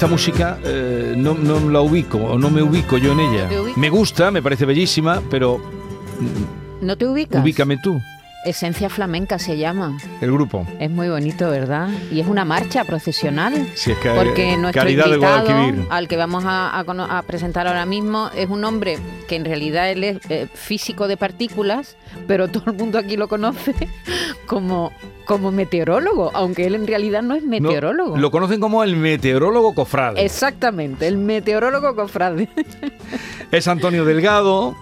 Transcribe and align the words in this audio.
Esta 0.00 0.08
música 0.10 0.58
eh, 0.64 1.12
no, 1.14 1.34
no 1.34 1.68
la 1.68 1.82
ubico 1.82 2.16
o 2.16 2.38
no 2.38 2.48
me 2.48 2.62
ubico 2.62 2.96
yo 2.96 3.12
en 3.12 3.20
ella. 3.20 3.50
Me 3.76 3.90
gusta, 3.90 4.30
me 4.30 4.40
parece 4.40 4.64
bellísima, 4.64 5.20
pero 5.30 5.60
¿No 6.80 6.96
te 6.96 7.06
ubicas? 7.06 7.42
ubícame 7.44 7.76
tú, 7.76 8.00
Esencia 8.44 8.88
flamenca 8.88 9.38
se 9.38 9.58
llama. 9.58 9.98
el 10.22 10.32
grupo. 10.32 10.66
Es 10.78 10.90
muy 10.90 11.08
bonito, 11.10 11.50
¿verdad? 11.50 11.88
Y 12.10 12.20
es 12.20 12.26
una 12.26 12.46
marcha 12.46 12.84
procesional. 12.84 13.68
Si 13.74 13.90
es 13.92 13.98
que 13.98 14.08
Porque 14.10 14.56
nuestro 14.56 14.80
Caridad 14.80 15.04
de 15.06 15.10
invitado, 15.16 15.44
Guadalquivir. 15.44 15.86
al 15.90 16.08
que 16.08 16.16
vamos 16.16 16.44
a, 16.46 16.78
a 16.78 16.84
cono- 16.84 17.04
a 17.10 17.20
presentar 17.22 17.66
ahora 17.66 17.84
mismo, 17.84 18.30
es 18.34 18.48
un 18.48 18.64
hombre 18.64 18.98
que 19.28 19.36
en 19.36 19.44
realidad 19.44 19.90
él 19.90 20.04
es 20.04 20.18
eh, 20.30 20.48
físico 20.54 21.06
de 21.06 21.18
partículas, 21.18 21.96
pero 22.26 22.48
todo 22.48 22.64
el 22.70 22.78
mundo 22.78 22.98
aquí 22.98 23.16
lo 23.18 23.28
conoce 23.28 23.74
como, 24.46 24.90
como 25.26 25.52
meteorólogo, 25.52 26.30
aunque 26.32 26.66
él 26.66 26.74
en 26.76 26.86
realidad 26.86 27.20
no 27.22 27.34
es 27.34 27.42
No, 27.42 27.50
meteorólogo. 27.50 28.16
lo 28.16 28.30
conocen 28.30 28.58
como 28.58 28.82
el 28.82 28.96
meteorólogo 28.96 29.74
cofrade. 29.74 30.24
Exactamente, 30.24 31.06
el 31.06 31.18
meteorólogo 31.18 31.94
cofrade. 31.94 32.48
Es 33.52 33.68
Antonio 33.68 34.04
Delgado. 34.06 34.76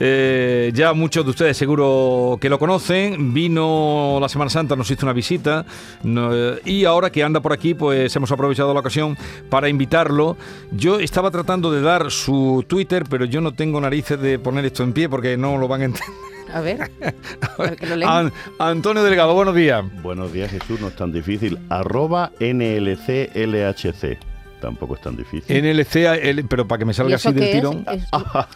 Eh, 0.00 0.72
ya 0.74 0.92
muchos 0.94 1.24
de 1.24 1.30
ustedes 1.30 1.56
seguro 1.56 2.38
que 2.40 2.48
lo 2.48 2.58
conocen. 2.58 3.32
Vino 3.34 4.18
la 4.20 4.28
Semana 4.28 4.50
Santa, 4.50 4.74
nos 4.74 4.90
hizo 4.90 5.06
una 5.06 5.12
visita. 5.12 5.64
no, 6.02 6.30
eh, 6.34 6.60
y 6.64 6.84
ahora 6.86 7.10
que 7.10 7.22
anda 7.22 7.40
por 7.40 7.52
aquí, 7.52 7.74
pues 7.74 8.14
hemos 8.16 8.32
aprovechado 8.32 8.72
la 8.74 8.80
ocasión 8.80 9.16
para 9.48 9.68
invitarlo. 9.68 10.36
Yo 10.72 10.98
estaba 10.98 11.30
tratando 11.30 11.70
de 11.70 11.82
dar 11.82 12.10
su 12.10 12.64
Twitter, 12.66 13.04
pero 13.08 13.24
yo 13.26 13.40
no 13.40 13.52
tengo 13.52 13.80
narices 13.80 14.20
de 14.20 14.38
poner 14.38 14.64
esto 14.64 14.82
en 14.82 14.92
pie 14.92 15.08
porque 15.08 15.36
no 15.36 15.58
lo 15.58 15.68
van 15.68 15.82
a 15.82 15.84
entender. 15.84 16.14
A 16.52 16.60
ver, 16.60 16.90
a 17.58 17.62
ver 17.62 17.76
que 17.76 17.86
lo 17.86 17.94
leen. 17.96 18.10
An- 18.10 18.32
Antonio 18.58 19.04
Delgado, 19.04 19.34
buenos 19.34 19.54
días. 19.54 19.84
Buenos 20.02 20.32
días, 20.32 20.50
Jesús, 20.50 20.80
no 20.80 20.88
es 20.88 20.96
tan 20.96 21.12
difícil. 21.12 21.58
Arroba 21.68 22.32
NLCLHC. 22.40 24.18
Tampoco 24.60 24.94
es 24.94 25.00
tan 25.00 25.16
difícil. 25.16 25.56
NLC, 25.62 26.44
pero 26.48 26.68
para 26.68 26.78
que 26.80 26.84
me 26.84 26.92
¿Y 26.92 26.94
salga 26.94 27.16
así 27.16 27.32
del 27.32 27.42
es? 27.44 27.52
tirón. 27.52 27.84
Es- 27.92 28.04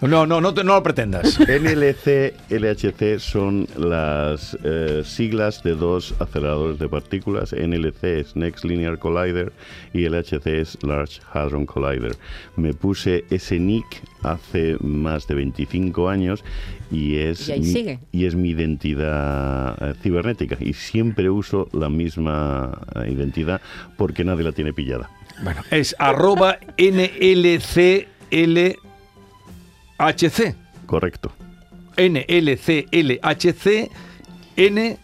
No, 0.02 0.26
no, 0.26 0.40
no, 0.40 0.52
te- 0.54 0.62
no 0.64 0.74
lo 0.74 0.82
pretendas. 0.82 1.38
NLC, 1.48 2.34
LHC 2.50 3.18
son 3.18 3.66
las 3.76 4.56
eh, 4.64 5.02
siglas 5.04 5.62
de 5.62 5.74
dos 5.74 6.14
aceleradores 6.20 6.78
de 6.78 6.88
partículas. 6.88 7.52
NLC 7.52 8.04
es 8.20 8.36
Next 8.36 8.64
Linear 8.64 8.98
Collider 8.98 9.52
y 9.92 10.06
LHC 10.08 10.46
es 10.60 10.78
Large 10.82 11.20
Hadron 11.32 11.66
Collider. 11.66 12.16
Me 12.56 12.74
puse 12.74 13.24
ese 13.30 13.58
nick 13.58 13.86
hace 14.22 14.76
más 14.80 15.26
de 15.26 15.34
25 15.34 16.08
años 16.08 16.44
y 16.90 17.16
es, 17.16 17.48
Y 17.48 17.60
mi, 17.60 17.64
sigue. 17.66 17.98
y 18.12 18.26
es 18.26 18.34
mi 18.34 18.50
identidad 18.50 19.76
eh, 19.80 19.94
cibernética. 20.02 20.56
Y 20.60 20.72
siempre 20.74 21.28
uso 21.30 21.68
la 21.72 21.88
misma 21.88 22.78
eh, 22.96 23.10
identidad 23.10 23.60
porque 23.96 24.24
nadie 24.24 24.44
la 24.44 24.52
tiene 24.52 24.72
pillada. 24.72 25.10
Bueno, 25.42 25.62
es 25.70 25.94
arroba 25.98 26.58
NLCLHC. 26.78 28.06
Correcto. 30.86 31.32
NLCLHC. 31.96 33.90
N. 34.56 34.98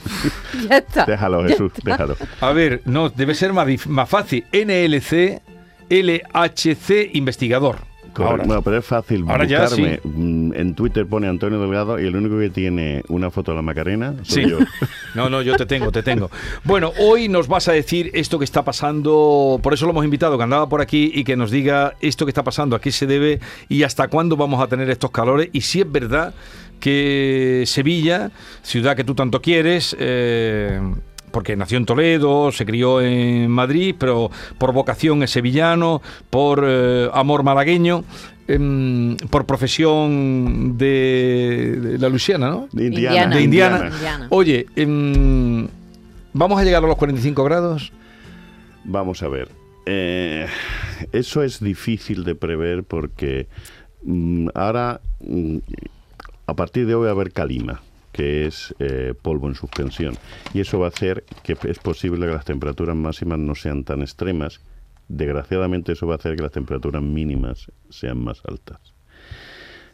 ya 0.68 0.78
está. 0.78 1.04
Déjalo, 1.04 1.46
Jesús, 1.46 1.72
déjalo. 1.84 2.16
A 2.40 2.52
ver, 2.52 2.82
no, 2.84 3.10
debe 3.10 3.34
ser 3.34 3.52
más, 3.52 3.86
más 3.86 4.08
fácil. 4.08 4.44
NLC 4.52 5.42
LHC 5.90 7.10
investigador. 7.14 7.89
Ahora. 8.24 8.44
Bueno, 8.44 8.62
pero 8.62 8.78
es 8.78 8.84
fácil 8.84 9.24
Ahora 9.28 9.44
ya 9.44 9.62
buscarme. 9.62 10.00
Mm, 10.04 10.52
En 10.54 10.74
Twitter 10.74 11.06
pone 11.06 11.28
Antonio 11.28 11.60
Delgado 11.60 11.98
y 12.00 12.06
el 12.06 12.16
único 12.16 12.38
que 12.38 12.50
tiene 12.50 13.02
una 13.08 13.30
foto 13.30 13.52
de 13.52 13.56
la 13.56 13.62
Macarena 13.62 14.14
soy 14.22 14.44
Sí. 14.44 14.50
yo. 14.50 14.58
No, 15.14 15.28
no, 15.28 15.42
yo 15.42 15.56
te 15.56 15.66
tengo, 15.66 15.90
te 15.90 16.02
tengo. 16.04 16.30
Bueno, 16.62 16.92
hoy 17.00 17.28
nos 17.28 17.48
vas 17.48 17.66
a 17.66 17.72
decir 17.72 18.10
esto 18.14 18.38
que 18.38 18.44
está 18.44 18.64
pasando, 18.64 19.58
por 19.62 19.74
eso 19.74 19.84
lo 19.86 19.90
hemos 19.90 20.04
invitado, 20.04 20.36
que 20.38 20.44
andaba 20.44 20.68
por 20.68 20.80
aquí 20.80 21.10
y 21.12 21.24
que 21.24 21.34
nos 21.36 21.50
diga 21.50 21.94
esto 22.00 22.24
que 22.26 22.30
está 22.30 22.44
pasando, 22.44 22.76
a 22.76 22.80
qué 22.80 22.92
se 22.92 23.06
debe 23.08 23.40
y 23.68 23.82
hasta 23.82 24.06
cuándo 24.06 24.36
vamos 24.36 24.62
a 24.62 24.68
tener 24.68 24.88
estos 24.88 25.10
calores 25.10 25.48
y 25.52 25.62
si 25.62 25.80
es 25.80 25.90
verdad 25.90 26.32
que 26.78 27.64
Sevilla, 27.66 28.30
ciudad 28.62 28.96
que 28.96 29.04
tú 29.04 29.14
tanto 29.14 29.42
quieres, 29.42 29.94
eh, 29.98 30.80
porque 31.30 31.56
nació 31.56 31.78
en 31.78 31.86
Toledo, 31.86 32.52
se 32.52 32.66
crió 32.66 33.00
en 33.00 33.50
Madrid, 33.50 33.94
pero 33.98 34.30
por 34.58 34.72
vocación 34.72 35.22
es 35.22 35.30
sevillano, 35.30 36.02
por 36.30 36.64
eh, 36.66 37.08
amor 37.12 37.42
malagueño, 37.42 38.04
em, 38.48 39.16
por 39.30 39.46
profesión 39.46 40.76
de, 40.76 41.78
de 41.80 41.98
la 41.98 42.08
Luciana, 42.08 42.50
¿no? 42.50 42.68
De 42.72 42.86
Indiana. 42.86 43.34
de 43.34 43.42
Indiana. 43.42 43.76
Indiana. 43.76 43.96
Indiana. 43.96 44.26
Oye, 44.30 44.66
em, 44.76 45.68
¿vamos 46.32 46.60
a 46.60 46.64
llegar 46.64 46.84
a 46.84 46.86
los 46.86 46.96
45 46.96 47.44
grados? 47.44 47.92
Vamos 48.84 49.22
a 49.22 49.28
ver. 49.28 49.48
Eh, 49.86 50.46
eso 51.12 51.42
es 51.42 51.60
difícil 51.60 52.24
de 52.24 52.34
prever 52.34 52.84
porque 52.84 53.48
mm, 54.02 54.48
ahora, 54.54 55.00
mm, 55.20 55.58
a 56.46 56.54
partir 56.54 56.86
de 56.86 56.94
hoy, 56.94 57.04
va 57.04 57.08
a 57.08 57.12
haber 57.12 57.32
calima 57.32 57.80
que 58.12 58.46
es 58.46 58.74
eh, 58.78 59.14
polvo 59.20 59.48
en 59.48 59.54
suspensión. 59.54 60.14
Y 60.54 60.60
eso 60.60 60.78
va 60.78 60.86
a 60.86 60.90
hacer 60.90 61.24
que 61.42 61.56
es 61.64 61.78
posible 61.78 62.26
que 62.26 62.32
las 62.32 62.44
temperaturas 62.44 62.96
máximas 62.96 63.38
no 63.38 63.54
sean 63.54 63.84
tan 63.84 64.02
extremas. 64.02 64.60
Desgraciadamente 65.08 65.92
eso 65.92 66.06
va 66.06 66.14
a 66.14 66.16
hacer 66.18 66.36
que 66.36 66.42
las 66.42 66.52
temperaturas 66.52 67.02
mínimas 67.02 67.70
sean 67.88 68.22
más 68.22 68.42
altas. 68.46 68.94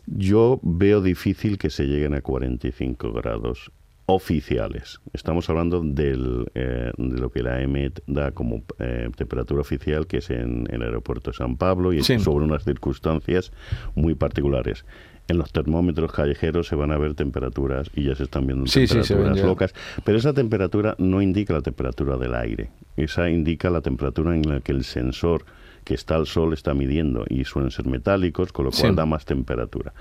Yo 0.06 0.60
veo 0.62 1.00
difícil 1.00 1.58
que 1.58 1.70
se 1.70 1.84
lleguen 1.86 2.14
a 2.14 2.20
45 2.20 3.12
grados 3.12 3.72
oficiales. 4.06 5.00
Estamos 5.12 5.50
hablando 5.50 5.80
del, 5.82 6.46
eh, 6.54 6.92
de 6.96 7.18
lo 7.18 7.30
que 7.30 7.42
la 7.42 7.60
EMET 7.60 8.00
da 8.06 8.30
como 8.30 8.62
eh, 8.78 9.10
temperatura 9.16 9.60
oficial, 9.60 10.06
que 10.06 10.18
es 10.18 10.30
en, 10.30 10.68
el 10.70 10.82
aeropuerto 10.82 11.32
de 11.32 11.36
San 11.36 11.56
Pablo 11.56 11.92
y 11.92 12.02
Sí. 12.04 12.20
sobre 12.20 12.44
unas 12.44 12.62
circunstancias 12.62 13.52
muy 13.96 14.14
particulares. 14.14 14.84
En 15.28 15.38
los 15.38 15.50
termómetros 15.52 16.12
callejeros 16.12 16.68
se 16.68 16.76
van 16.76 16.92
a 16.92 16.98
ver 16.98 17.14
temperaturas 17.14 17.90
y 17.94 18.04
ya 18.04 18.14
se 18.14 18.22
están 18.24 18.46
viendo 18.46 18.66
Sí, 18.66 18.86
sí, 18.86 19.02
se 19.02 19.14
ven 19.14 19.24
temperaturas 19.24 19.44
locas, 19.44 19.74
pero 20.04 20.18
esa 20.18 20.32
temperatura 20.32 20.94
no 20.98 21.20
indica 21.20 21.52
la 21.52 21.62
temperatura 21.62 22.16
del 22.16 22.34
aire, 22.34 22.70
esa 22.96 23.28
indica 23.28 23.68
la 23.70 23.80
temperatura 23.80 24.34
en 24.36 24.48
la 24.48 24.60
que 24.60 24.70
el 24.72 24.84
sensor 24.84 25.44
que 25.84 25.94
está 25.94 26.14
al 26.16 26.26
sol 26.26 26.52
está 26.52 26.74
midiendo 26.74 27.24
y 27.28 27.44
suelen 27.44 27.70
ser 27.70 27.86
metálicos, 27.86 28.52
con 28.52 28.64
lo 28.66 28.70
cual 28.70 28.90
Sí. 28.90 28.96
da 28.96 29.06
más 29.06 29.24
temperatura. 29.24 29.92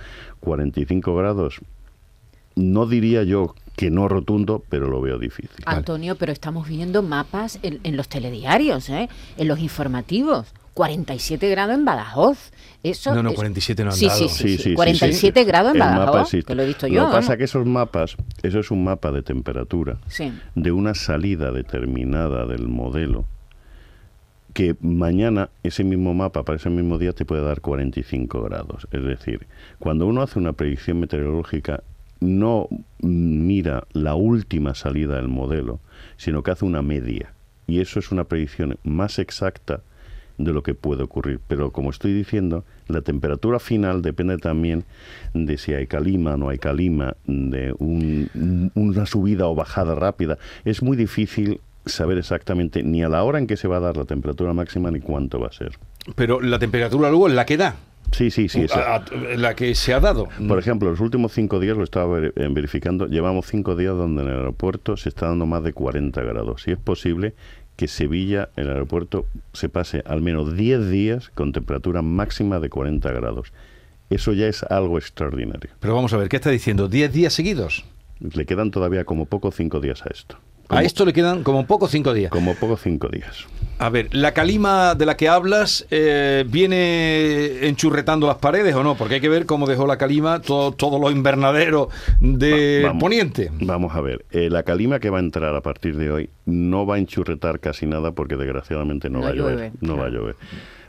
45 0.41 1.15
grados, 1.15 1.59
no 2.55 2.85
diría 2.85 3.23
yo 3.23 3.55
que 3.75 3.91
no 3.91 4.07
rotundo, 4.07 4.63
pero 4.69 4.87
lo 4.89 5.01
veo 5.01 5.19
difícil. 5.19 5.63
Antonio, 5.65 6.15
pero 6.15 6.31
estamos 6.31 6.67
viendo 6.67 7.03
mapas 7.03 7.59
en, 7.61 7.79
en 7.83 7.97
los 7.97 8.07
telediarios, 8.07 8.89
¿eh? 8.89 9.09
en 9.37 9.47
los 9.47 9.59
informativos. 9.59 10.53
47 10.75 11.49
grados 11.49 11.73
en 11.73 11.85
Badajoz. 11.85 12.51
Eso 12.83 13.15
No, 13.15 13.23
no, 13.23 13.29
es- 13.29 13.35
47 13.35 13.83
no 13.83 13.89
han 13.91 13.95
sí, 13.95 14.05
dado. 14.07 14.19
Sí, 14.19 14.27
Sí, 14.29 14.35
sí, 14.35 14.47
sí, 14.49 14.57
sí. 14.57 14.63
sí, 14.69 14.73
47 14.75 15.39
sí. 15.39 15.45
grados 15.47 15.73
en 15.73 15.79
Badajoz, 15.79 16.29
que 16.45 16.53
lo 16.53 16.61
he 16.61 16.67
visto 16.67 16.87
Lo 16.87 16.93
yo. 16.93 17.05
que 17.07 17.11
pasa 17.13 17.19
vamos. 17.29 17.37
que 17.37 17.43
esos 17.45 17.65
mapas, 17.65 18.17
eso 18.43 18.59
es 18.59 18.69
un 18.69 18.83
mapa 18.83 19.11
de 19.11 19.23
temperatura 19.23 19.97
Sí. 20.07 20.31
de 20.53 20.71
una 20.71 20.93
salida 20.93 21.51
determinada 21.51 22.45
del 22.45 22.67
modelo 22.67 23.25
que 24.53 24.75
mañana 24.81 25.49
ese 25.63 25.83
mismo 25.83 26.13
mapa 26.13 26.43
para 26.43 26.57
ese 26.57 26.69
mismo 26.69 26.97
día 26.97 27.11
te 27.13 27.25
puede 27.25 27.41
dar 27.43 27.59
45 27.61 28.41
grados. 28.43 28.87
Es 28.91 29.03
decir, 29.03 29.47
cuando 29.79 30.05
uno 30.07 30.21
hace 30.21 30.39
una 30.39 30.53
predicción 30.53 30.99
meteorológica 30.99 31.83
no 32.21 32.69
mira 33.01 33.85
la 33.91 34.15
última 34.15 34.73
salida 34.75 35.15
del 35.17 35.27
modelo, 35.27 35.79
sino 36.17 36.41
que 36.43 36.51
hace 36.51 36.63
una 36.65 36.81
media. 36.81 37.33
Y 37.67 37.79
eso 37.81 37.99
es 37.99 38.11
una 38.11 38.23
predicción 38.25 38.77
más 38.83 39.19
exacta 39.19 39.81
de 40.37 40.51
lo 40.53 40.63
que 40.63 40.73
puede 40.73 41.03
ocurrir. 41.03 41.39
Pero 41.47 41.71
como 41.71 41.89
estoy 41.89 42.13
diciendo, 42.13 42.63
la 42.87 43.01
temperatura 43.01 43.59
final 43.59 44.01
depende 44.01 44.37
también 44.37 44.83
de 45.33 45.57
si 45.57 45.73
hay 45.73 45.87
calima 45.87 46.33
o 46.33 46.37
no 46.37 46.49
hay 46.49 46.57
calima, 46.59 47.15
de 47.25 47.73
un- 47.79 48.29
un- 48.35 48.71
una 48.75 49.05
subida 49.05 49.47
o 49.47 49.55
bajada 49.55 49.95
rápida. 49.95 50.37
Es 50.65 50.81
muy 50.83 50.97
difícil 50.97 51.61
saber 51.85 52.17
exactamente 52.17 52.81
ni 52.83 53.03
a 53.03 53.09
la 53.09 53.23
hora 53.23 53.37
en 53.39 53.47
que 53.47 53.57
se 53.57 53.67
va 53.67 53.77
a 53.77 53.79
dar 53.79 53.95
la 53.97 54.05
temperatura 54.05 54.53
máxima 54.53 54.89
ni 54.91 54.99
cuánto 54.99 55.39
va 55.39 55.47
a 55.47 55.51
ser. 55.51 55.73
Pero 56.15 56.41
la 56.41 56.57
temperatura 56.59 57.09
luego 57.09 57.27
es 57.27 57.33
la 57.33 57.45
que 57.45 57.57
da. 57.57 57.75
Sí, 58.11 58.29
sí, 58.31 58.47
sí. 58.49 58.65
A- 58.73 58.95
a- 58.97 59.03
la 59.35 59.55
que 59.55 59.73
se 59.75 59.93
ha 59.93 59.99
dado. 59.99 60.29
Por 60.47 60.57
ejemplo, 60.59 60.89
los 60.89 60.99
últimos 60.99 61.33
cinco 61.33 61.59
días, 61.59 61.75
lo 61.75 61.83
estaba 61.83 62.19
eh, 62.19 62.31
verificando, 62.51 63.07
llevamos 63.07 63.47
cinco 63.47 63.75
días 63.75 63.95
donde 63.95 64.21
en 64.21 64.29
el 64.29 64.35
aeropuerto 64.35 64.95
se 64.95 65.09
está 65.09 65.27
dando 65.27 65.45
más 65.47 65.63
de 65.63 65.73
40 65.73 66.21
grados. 66.21 66.67
Y 66.67 66.71
es 66.71 66.77
posible 66.77 67.33
que 67.75 67.87
Sevilla, 67.87 68.49
el 68.55 68.69
aeropuerto, 68.69 69.25
se 69.53 69.69
pase 69.69 70.03
al 70.05 70.21
menos 70.21 70.55
10 70.55 70.89
días 70.89 71.29
con 71.29 71.51
temperatura 71.51 72.01
máxima 72.01 72.59
de 72.59 72.69
40 72.69 73.11
grados. 73.11 73.51
Eso 74.09 74.33
ya 74.33 74.47
es 74.47 74.63
algo 74.63 74.97
extraordinario. 74.97 75.71
Pero 75.79 75.95
vamos 75.95 76.13
a 76.13 76.17
ver, 76.17 76.29
¿qué 76.29 76.35
está 76.37 76.51
diciendo? 76.51 76.89
¿10 76.89 77.09
días 77.09 77.33
seguidos? 77.33 77.85
Le 78.19 78.45
quedan 78.45 78.71
todavía 78.71 79.03
como 79.03 79.25
poco 79.25 79.51
cinco 79.51 79.79
días 79.79 80.05
a 80.05 80.09
esto. 80.09 80.37
A 80.69 80.83
esto 80.83 81.05
le 81.05 81.13
quedan 81.13 81.43
como 81.43 81.65
poco 81.67 81.87
cinco 81.87 82.13
días. 82.13 82.31
Como 82.31 82.55
poco 82.55 82.75
cinco 82.77 83.07
días. 83.07 83.45
A 83.77 83.89
ver, 83.89 84.07
¿la 84.15 84.31
calima 84.33 84.95
de 84.95 85.05
la 85.05 85.17
que 85.17 85.27
hablas 85.27 85.85
eh, 85.91 86.45
viene 86.47 87.67
enchurretando 87.67 88.25
las 88.27 88.37
paredes 88.37 88.73
o 88.75 88.83
no? 88.83 88.95
Porque 88.95 89.15
hay 89.15 89.21
que 89.21 89.29
ver 89.29 89.45
cómo 89.45 89.67
dejó 89.67 89.85
la 89.85 89.97
calima 89.97 90.41
todo, 90.41 90.71
todos 90.71 90.99
los 90.99 91.11
invernaderos 91.11 91.89
de 92.21 92.81
Va- 92.83 92.87
vamos- 92.89 93.01
Poniente. 93.01 93.51
Vamos 93.59 93.93
a 93.95 94.01
ver, 94.01 94.25
eh, 94.31 94.49
la 94.49 94.63
calima 94.63 94.99
que 94.99 95.09
va 95.09 95.17
a 95.17 95.21
entrar 95.21 95.53
a 95.55 95.61
partir 95.61 95.97
de 95.97 96.09
hoy 96.09 96.29
no 96.45 96.85
va 96.85 96.95
a 96.95 96.99
enchurretar 96.99 97.59
casi 97.59 97.85
nada 97.85 98.13
porque 98.13 98.37
desgraciadamente 98.37 99.09
no, 99.09 99.19
No 99.19 99.25
va 99.25 99.29
a 99.31 99.33
llover. 99.35 99.71
no 99.81 99.97
va 99.97 100.05
a 100.05 100.09
llover. 100.09 100.35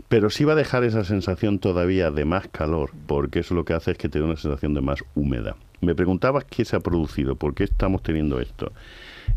Pero 0.08 0.30
sí 0.30 0.44
va 0.44 0.52
a 0.52 0.56
dejar 0.56 0.84
esa 0.84 1.04
sensación 1.04 1.58
todavía 1.58 2.12
de 2.12 2.24
más 2.24 2.46
calor, 2.48 2.90
porque 3.08 3.40
eso 3.40 3.54
lo 3.54 3.64
que 3.64 3.74
hace 3.74 3.90
es 3.90 3.98
que 3.98 4.08
te 4.08 4.20
da 4.20 4.26
una 4.26 4.36
sensación 4.36 4.72
de 4.74 4.80
más 4.80 5.00
húmeda. 5.16 5.56
Me 5.80 5.96
preguntabas 5.96 6.44
qué 6.44 6.64
se 6.64 6.76
ha 6.76 6.80
producido, 6.80 7.34
por 7.34 7.54
qué 7.54 7.64
estamos 7.64 8.02
teniendo 8.04 8.40
esto. 8.40 8.72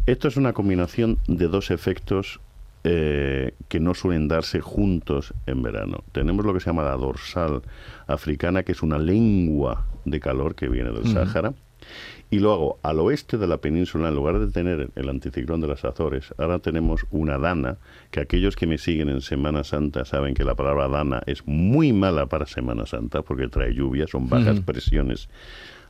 Esto 0.05 0.27
es 0.27 0.37
una 0.37 0.53
combinación 0.53 1.17
de 1.27 1.47
dos 1.47 1.71
efectos 1.71 2.39
eh, 2.83 3.53
que 3.67 3.79
no 3.79 3.93
suelen 3.93 4.27
darse 4.27 4.61
juntos 4.61 5.33
en 5.45 5.61
verano. 5.61 6.03
Tenemos 6.13 6.45
lo 6.45 6.53
que 6.53 6.61
se 6.61 6.67
llama 6.67 6.83
la 6.83 6.95
dorsal 6.95 7.61
africana, 8.07 8.63
que 8.63 8.71
es 8.71 8.81
una 8.81 8.97
lengua 8.97 9.85
de 10.05 10.19
calor 10.19 10.55
que 10.55 10.69
viene 10.69 10.91
del 10.91 11.07
Sáhara. 11.07 11.53
Y 12.31 12.39
luego, 12.39 12.79
al 12.83 12.99
oeste 12.99 13.37
de 13.37 13.47
la 13.47 13.57
península, 13.57 14.09
en 14.09 14.15
lugar 14.15 14.39
de 14.39 14.47
tener 14.47 14.91
el 14.95 15.09
anticiclón 15.09 15.61
de 15.61 15.67
las 15.67 15.83
Azores, 15.83 16.33
ahora 16.37 16.59
tenemos 16.59 17.05
una 17.09 17.37
dana, 17.37 17.77
que 18.11 18.19
aquellos 18.19 18.55
que 18.55 18.67
me 18.67 18.77
siguen 18.77 19.09
en 19.09 19.21
Semana 19.21 19.63
Santa 19.63 20.05
saben 20.05 20.35
que 20.35 20.43
la 20.43 20.55
palabra 20.55 20.87
dana 20.87 21.23
es 21.25 21.45
muy 21.47 21.91
mala 21.91 22.27
para 22.27 22.45
Semana 22.45 22.85
Santa, 22.85 23.23
porque 23.23 23.47
trae 23.47 23.73
lluvia, 23.73 24.05
son 24.07 24.29
bajas 24.29 24.59
presiones. 24.61 25.27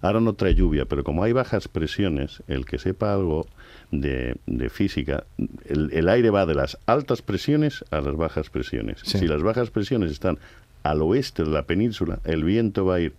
Ahora 0.01 0.21
no 0.21 0.33
trae 0.33 0.55
lluvia, 0.55 0.85
pero 0.85 1.03
como 1.03 1.23
hay 1.23 1.33
bajas 1.33 1.67
presiones, 1.67 2.41
el 2.47 2.65
que 2.65 2.77
sepa 2.77 3.13
algo 3.13 3.47
de, 3.91 4.37
de 4.45 4.69
física, 4.69 5.25
el, 5.65 5.91
el 5.91 6.07
aire 6.09 6.29
va 6.29 6.45
de 6.45 6.55
las 6.55 6.77
altas 6.85 7.21
presiones 7.21 7.83
a 7.91 8.01
las 8.01 8.15
bajas 8.15 8.49
presiones. 8.49 8.99
Sí. 9.03 9.19
Si 9.19 9.27
las 9.27 9.41
bajas 9.41 9.71
presiones 9.71 10.11
están 10.11 10.39
al 10.83 11.01
oeste 11.01 11.43
de 11.43 11.49
la 11.49 11.63
península, 11.63 12.19
el 12.23 12.43
viento 12.43 12.85
va 12.85 12.95
a 12.95 12.99
ir 13.01 13.13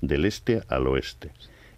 del 0.00 0.24
este 0.24 0.62
al 0.68 0.86
oeste. 0.86 1.30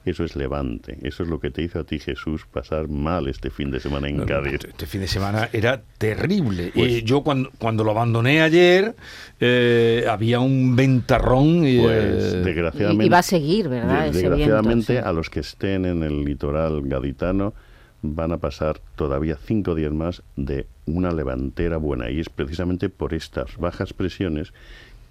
Eso 0.04 0.22
es 0.24 0.36
levante. 0.36 0.98
Eso 1.02 1.22
es 1.22 1.28
lo 1.30 1.40
que 1.40 1.50
te 1.50 1.62
hizo 1.62 1.78
a 1.80 1.84
ti 1.84 1.98
Jesús 1.98 2.44
pasar 2.50 2.88
mal 2.88 3.26
este 3.26 3.48
fin 3.50 3.70
de 3.70 3.80
semana 3.80 4.08
en 4.08 4.18
No, 4.18 4.26
Cádiz. 4.26 4.54
Este, 4.54 4.68
este 4.68 4.86
fin 4.86 5.00
de 5.00 5.08
semana 5.08 5.48
era 5.52 5.80
terrible. 5.98 6.72
Pues- 6.74 6.92
y 6.92 7.02
yo 7.04 7.22
cuando, 7.22 7.50
cuando 7.58 7.84
lo 7.84 7.92
abandoné 7.92 8.42
ayer, 8.42 8.94
eh, 9.40 10.04
había 10.08 10.40
un 10.40 10.76
ventarrón. 10.76 11.66
y, 11.66 11.78
Pues 11.80 12.34
eh, 12.34 12.42
desgraciadamente, 12.44 13.04
Y- 13.04 13.06
y 13.06 13.10
va 13.10 13.18
a 13.18 13.22
seguir, 13.22 13.68
¿verdad? 13.68 14.04
de- 14.04 14.10
Ese 14.10 14.18
desgraciadamente 14.20 14.92
viento, 14.92 15.06
sí. 15.06 15.08
a 15.08 15.12
los 15.12 15.30
que 15.30 15.40
estén 15.40 15.84
en 15.86 16.02
el 16.02 16.24
litoral 16.24 16.82
gaditano 16.82 17.54
van 18.02 18.32
a 18.32 18.36
pasar 18.38 18.80
todavía 18.96 19.38
cinco 19.42 19.74
días 19.74 19.92
más 19.92 20.22
de 20.36 20.66
una 20.84 21.12
levantera 21.12 21.78
buena 21.78 22.10
y 22.10 22.20
es 22.20 22.28
precisamente 22.28 22.90
por 22.90 23.14
estas 23.14 23.56
bajas 23.56 23.94
presiones 23.94 24.52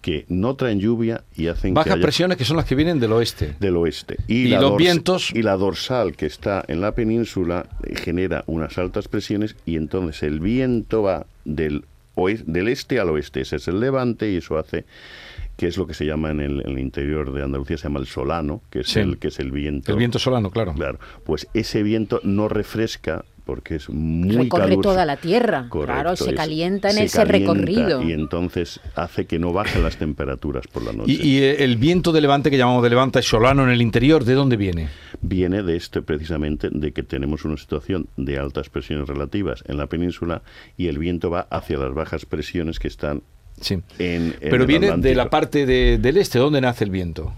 que 0.04 0.26
no 0.28 0.56
traen 0.56 0.80
lluvia 0.82 1.24
y 1.34 1.48
hacen 1.48 1.72
que 1.74 1.78
bajas 1.78 1.94
haya- 1.94 2.02
presiones 2.04 2.38
que 2.38 2.44
son 2.46 2.58
las 2.58 2.66
que 2.66 2.76
vienen 2.76 3.00
del 3.00 3.14
oeste. 3.14 3.56
del 3.60 3.78
oeste. 3.78 4.18
Y 4.28 4.50
la 4.50 4.60
los 4.60 4.76
vientos- 4.78 5.32
Y 5.34 5.42
la 5.44 5.56
dorsal 5.56 6.16
que 6.18 6.26
está 6.26 6.64
en 6.68 6.82
la 6.82 6.92
península 6.94 7.66
eh, 7.84 7.96
genera 7.96 8.44
unas 8.48 8.78
altas 8.78 9.08
presiones 9.08 9.56
y 9.66 9.78
entonces 9.78 10.22
el 10.24 10.42
viento 10.42 11.04
va 11.04 11.26
del, 11.46 11.86
oe- 12.16 12.44
del 12.46 12.68
este 12.68 13.00
al 13.00 13.10
oeste. 13.12 13.40
Ese 13.42 13.56
es 13.56 13.68
el 13.70 13.80
levante 13.80 14.30
y 14.30 14.36
eso 14.36 14.58
hace 14.58 14.84
que 15.56 15.68
es 15.68 15.78
lo 15.78 15.88
que 15.88 15.94
se 15.94 16.06
llama 16.06 16.32
en 16.32 16.42
el, 16.42 16.62
en 16.66 16.72
el 16.72 16.80
interior 16.80 17.32
de 17.32 17.42
Andalucía, 17.44 17.78
se 17.78 17.84
llama 17.84 18.00
el 18.02 18.08
solano, 18.08 18.62
que 18.72 18.80
es, 18.82 18.88
Sí. 18.88 19.00
el, 19.00 19.20
que 19.20 19.30
es 19.30 19.40
el 19.40 19.52
viento. 19.52 19.92
El 19.94 20.00
viento 20.00 20.20
solano, 20.20 20.50
claro. 20.52 20.74
Claro, 20.74 21.00
pues 21.26 21.48
ese 21.54 21.82
viento 21.84 22.20
no 22.24 22.50
refresca 22.50 23.24
porque 23.46 23.76
es 23.76 23.90
muy 23.90 24.30
Recorre 24.36 24.64
caluroso. 24.64 24.82
toda 24.82 25.06
la 25.06 25.18
tierra. 25.18 25.68
Correcto, 25.70 25.94
claro, 25.94 26.16
se 26.16 26.30
es- 26.32 26.36
calienta 26.36 26.90
en 26.90 26.96
se 26.96 27.04
ese 27.06 27.18
calienta 27.18 27.54
recorrido. 27.54 28.02
Y 28.04 28.14
entonces 28.14 28.80
hace 28.96 29.26
que 29.26 29.40
no 29.40 29.52
bajen 29.54 29.84
las 29.84 29.98
temperaturas 29.98 30.66
por 30.68 30.84
la 30.84 30.94
noche. 30.94 31.12
Y, 31.12 31.22
y, 31.22 31.38
eh, 31.44 31.64
el 31.64 31.78
viento 31.78 32.12
de 32.12 32.22
levante 32.22 32.50
que 32.50 32.58
llamamos 32.58 32.84
de 32.84 32.90
levante 32.90 33.22
solano 33.22 33.64
en 33.64 33.70
el 33.70 33.82
interior, 33.82 34.24
¿de 34.26 34.34
dónde 34.34 34.58
viene? 34.58 34.88
viene 35.22 35.64
de 35.64 35.78
este 35.78 36.02
precisamente 36.02 36.70
de 36.72 36.92
que 36.92 37.02
tenemos 37.04 37.46
una 37.46 37.56
situación 37.58 38.08
de 38.18 38.38
altas 38.40 38.70
presiones 38.70 39.08
relativas 39.08 39.64
en 39.68 39.78
la 39.78 39.88
península 39.88 40.42
y 40.78 40.88
el 40.88 40.98
viento 40.98 41.30
va 41.30 41.48
hacia 41.50 41.78
las 41.78 41.94
bajas 41.94 42.26
presiones 42.26 42.78
que 42.80 42.88
están 42.90 43.22
Sí. 43.62 43.76
en, 43.76 43.84
en 44.00 44.36
Pero 44.42 44.58
el 44.64 44.66
viene 44.66 44.98
de 44.98 45.16
la 45.16 45.30
parte 45.30 45.66
de- 45.66 45.98
del 45.98 46.18
este, 46.18 46.40
¿dónde 46.40 46.60
nace 46.60 46.84
el 46.84 46.90
viento? 46.90 47.34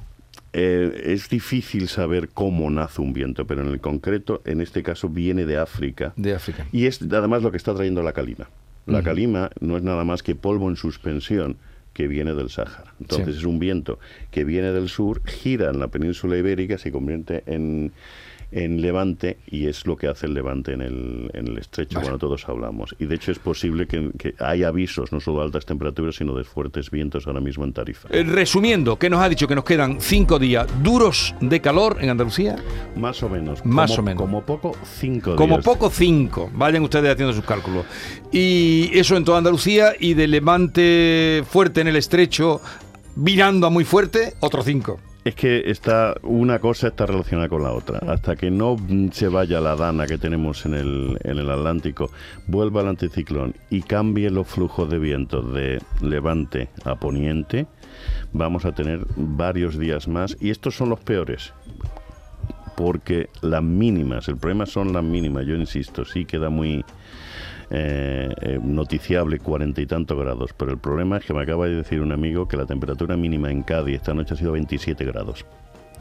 Eh, 0.57 1.11
es 1.11 1.27
difícil 1.27 1.89
saber 1.89 2.29
cómo 2.29 2.69
nace 2.69 3.01
un 3.01 3.11
viento, 3.11 3.45
pero 3.45 3.61
en 3.61 3.67
el 3.67 3.81
concreto, 3.81 4.41
en 4.45 4.61
este 4.61 4.83
caso, 4.83 5.09
viene 5.09 5.45
de 5.45 5.57
África. 5.57 6.13
De 6.15 6.33
África. 6.33 6.65
Y 6.71 6.85
es 6.85 7.01
además 7.01 7.43
lo 7.43 7.51
que 7.51 7.57
está 7.57 7.75
trayendo 7.75 8.01
la 8.01 8.13
calima. 8.13 8.47
La 8.85 9.03
calima 9.03 9.49
no 9.59 9.75
es 9.75 9.83
nada 9.83 10.05
más 10.05 10.23
que 10.23 10.33
polvo 10.33 10.69
en 10.69 10.77
suspensión 10.77 11.57
que 11.91 12.07
viene 12.07 12.33
del 12.35 12.49
Sáhara. 12.49 12.93
Entonces 13.01 13.33
Sí. 13.35 13.39
es 13.39 13.45
un 13.45 13.59
viento 13.59 13.99
que 14.31 14.45
viene 14.45 14.71
del 14.71 14.87
sur, 14.87 15.21
gira 15.25 15.71
en 15.71 15.79
la 15.79 15.89
península 15.89 16.37
ibérica, 16.37 16.77
se 16.77 16.89
convierte 16.91 17.43
en, 17.47 17.91
en 18.55 18.81
levante 18.81 19.37
y 19.47 19.67
es 19.67 19.85
lo 19.85 19.97
que 19.97 20.07
hace 20.07 20.27
el 20.27 20.33
levante 20.33 20.71
en 20.71 20.81
el, 20.81 21.29
en 21.33 21.49
el 21.49 21.57
estrecho 21.57 21.95
Vale. 21.95 22.05
cuando 22.07 22.19
todos 22.19 22.47
hablamos. 22.47 22.95
Y 22.99 23.05
de 23.05 23.15
hecho 23.15 23.33
es 23.33 23.37
posible 23.37 23.85
que, 23.85 24.11
que 24.17 24.33
haya 24.39 24.69
avisos 24.69 25.11
no 25.11 25.19
solo 25.19 25.39
de 25.39 25.45
altas 25.47 25.65
temperaturas, 25.65 26.15
sino 26.15 26.33
de 26.33 26.45
fuertes 26.45 26.89
vientos 26.89 27.27
ahora 27.27 27.41
mismo 27.41 27.65
en 27.65 27.73
Tarifa. 27.73 28.07
Eh, 28.11 28.23
resumiendo, 28.23 28.97
¿qué 28.97 29.09
nos 29.09 29.19
ha 29.21 29.27
dicho? 29.27 29.45
Que 29.45 29.55
nos 29.55 29.65
quedan 29.65 29.99
cinco 29.99 30.39
días 30.39 30.67
duros 30.81 31.35
de 31.41 31.59
calor 31.59 31.97
en 31.99 32.09
Andalucía. 32.09 32.55
Más 32.95 33.21
o 33.23 33.29
menos. 33.29 33.65
Más 33.65 33.91
como, 33.91 34.01
o 34.01 34.05
menos. 34.05 34.21
Como 34.21 34.41
poco, 34.45 34.71
cinco 34.85 35.35
Como 35.35 35.55
días. 35.55 35.65
poco 35.65 35.89
cinco. 35.89 36.49
Vayan 36.53 36.81
ustedes 36.83 37.11
haciendo 37.11 37.33
sus 37.33 37.43
cálculos. 37.43 37.85
Y 38.31 38.89
eso 38.97 39.17
en 39.17 39.25
toda 39.25 39.39
Andalucía 39.39 39.93
y 39.99 40.13
de 40.13 40.29
levante 40.29 41.43
fuerte 41.45 41.81
en 41.81 41.89
el 41.89 41.97
estrecho, 41.97 42.61
virando 43.17 43.67
a 43.67 43.69
muy 43.69 43.83
fuerte, 43.83 44.33
otro 44.39 44.63
cinco. 44.63 44.97
Es 45.25 45.33
que 45.33 45.71
está 45.71 46.13
una 46.21 46.59
cosa 46.59 46.89
está 46.89 47.07
relacionada 47.07 47.49
con 47.49 47.63
la 47.63 47.71
otra. 47.71 47.97
Hasta 48.13 48.35
que 48.35 48.51
no 48.51 48.77
se 49.11 49.27
vaya 49.27 49.59
la 49.59 49.75
dana 49.75 50.05
que 50.05 50.19
tenemos 50.19 50.67
en 50.67 50.75
el, 50.75 51.17
en 51.23 51.39
el 51.39 51.49
Atlántico, 51.49 52.11
vuelva 52.45 52.81
el 52.81 52.89
anticiclón 52.89 53.55
y 53.71 53.81
cambie 53.81 54.29
los 54.29 54.47
flujos 54.47 54.87
de 54.87 54.99
viento 54.99 55.41
de 55.41 55.81
levante 55.99 56.69
a 56.83 56.93
poniente, 56.93 57.65
vamos 58.33 58.65
a 58.65 58.73
tener 58.73 58.99
varios 59.15 59.79
días 59.79 60.07
más. 60.07 60.37
Y 60.39 60.51
estos 60.51 60.75
son 60.75 60.89
los 60.89 60.99
peores. 60.99 61.53
Porque 62.77 63.29
las 63.41 63.63
mínimas, 63.63 64.27
el 64.27 64.37
problema 64.37 64.67
son 64.67 64.93
las 64.93 65.03
mínimas, 65.03 65.47
yo 65.47 65.55
insisto, 65.55 66.05
sí 66.05 66.25
queda 66.25 66.51
muy 66.51 66.85
eh, 67.69 68.33
eh, 68.41 68.59
noticiable 68.61 69.39
cuarenta 69.39 69.81
y 69.81 69.85
tantos 69.85 70.17
grados, 70.17 70.51
pero 70.57 70.71
el 70.71 70.77
problema 70.77 71.17
es 71.17 71.25
que 71.25 71.33
me 71.33 71.41
acaba 71.41 71.67
de 71.67 71.75
decir 71.75 72.01
un 72.01 72.11
amigo 72.11 72.47
que 72.47 72.57
la 72.57 72.65
temperatura 72.65 73.17
mínima 73.17 73.51
en 73.51 73.63
Cádiz 73.63 73.95
esta 73.95 74.13
noche 74.13 74.33
ha 74.33 74.37
sido 74.37 74.51
27 74.51 75.03
grados. 75.05 75.45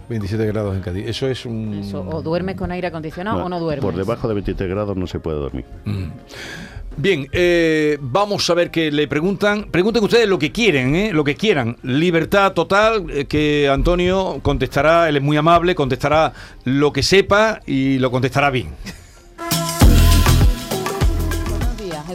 27 0.08 0.46
grados 0.46 0.76
en 0.76 0.82
Cádiz. 0.82 1.06
Eso 1.08 1.28
es 1.28 1.46
un... 1.46 1.74
Eso, 1.74 2.06
o 2.06 2.20
duermes 2.22 2.56
con 2.56 2.70
aire 2.70 2.88
acondicionado 2.88 3.44
o 3.44 3.48
no 3.48 3.58
duermes. 3.58 3.84
Por 3.84 3.96
debajo 3.96 4.28
de 4.28 4.34
23 4.34 4.68
grados 4.68 4.96
no 4.96 5.06
se 5.06 5.18
puede 5.18 5.38
dormir. 5.38 5.64
Mm. 5.84 6.08
Bien, 6.96 7.26
eh, 7.32 7.98
vamos 8.00 8.48
a 8.48 8.54
ver 8.54 8.70
que 8.70 8.92
le 8.92 9.08
preguntan. 9.08 9.64
Pregunten 9.70 10.04
ustedes 10.04 10.28
lo 10.28 10.38
que 10.38 10.52
quieren, 10.52 10.94
¿eh? 10.94 11.12
lo 11.12 11.24
que 11.24 11.34
quieran. 11.34 11.76
Libertad 11.82 12.52
total, 12.52 13.06
eh, 13.10 13.24
que 13.24 13.68
Antonio 13.68 14.38
contestará, 14.42 15.08
él 15.08 15.16
es 15.16 15.22
muy 15.22 15.36
amable, 15.36 15.74
contestará 15.74 16.32
lo 16.64 16.92
que 16.92 17.02
sepa 17.02 17.60
y 17.66 17.98
lo 17.98 18.10
contestará 18.10 18.50
bien. 18.50 18.68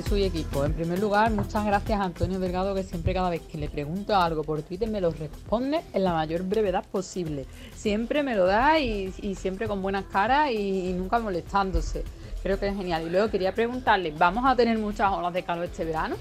Jesús 0.02 0.20
equipo. 0.20 0.64
En 0.64 0.72
primer 0.72 0.98
lugar, 0.98 1.30
muchas 1.30 1.66
gracias 1.66 2.00
a 2.00 2.04
Antonio 2.04 2.40
Delgado, 2.40 2.74
que 2.74 2.84
siempre 2.84 3.14
cada 3.14 3.30
vez 3.30 3.42
que 3.42 3.58
le 3.58 3.68
pregunto 3.68 4.16
algo 4.16 4.46
por 4.46 4.62
Twitter 4.62 4.90
me 4.90 5.02
lo 5.02 5.12
responde 5.12 5.82
en 5.94 6.06
la 6.06 6.14
mayor 6.14 6.44
brevedad 6.44 6.86
posible. 6.90 7.46
Siempre 7.76 8.24
me 8.24 8.34
lo 8.34 8.46
da 8.46 8.80
y, 8.80 9.12
siempre 9.36 9.68
con 9.68 9.82
buenas 9.82 10.06
caras 10.06 10.52
y, 10.52 10.94
nunca 10.94 11.20
molestándose. 11.20 12.06
Creo 12.42 12.58
que 12.58 12.70
es 12.70 12.78
genial. 12.78 13.08
Y 13.08 13.10
luego 13.10 13.30
quería 13.30 13.54
preguntarle, 13.54 14.14
¿vamos 14.18 14.46
a 14.46 14.56
tener 14.56 14.78
muchas 14.78 15.12
olas 15.12 15.34
de 15.34 15.44
calor 15.44 15.66
este 15.66 15.84
verano? 15.84 16.16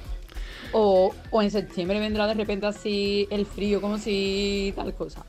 ¿O, 0.72 1.14
o 1.30 1.42
en 1.42 1.50
septiembre 1.52 2.00
vendrá 2.00 2.26
de 2.26 2.34
repente 2.34 2.66
así 2.66 3.28
el 3.30 3.46
frío, 3.46 3.80
como 3.80 3.98
si 3.98 4.72
tal 4.74 4.92
cosa? 4.94 5.24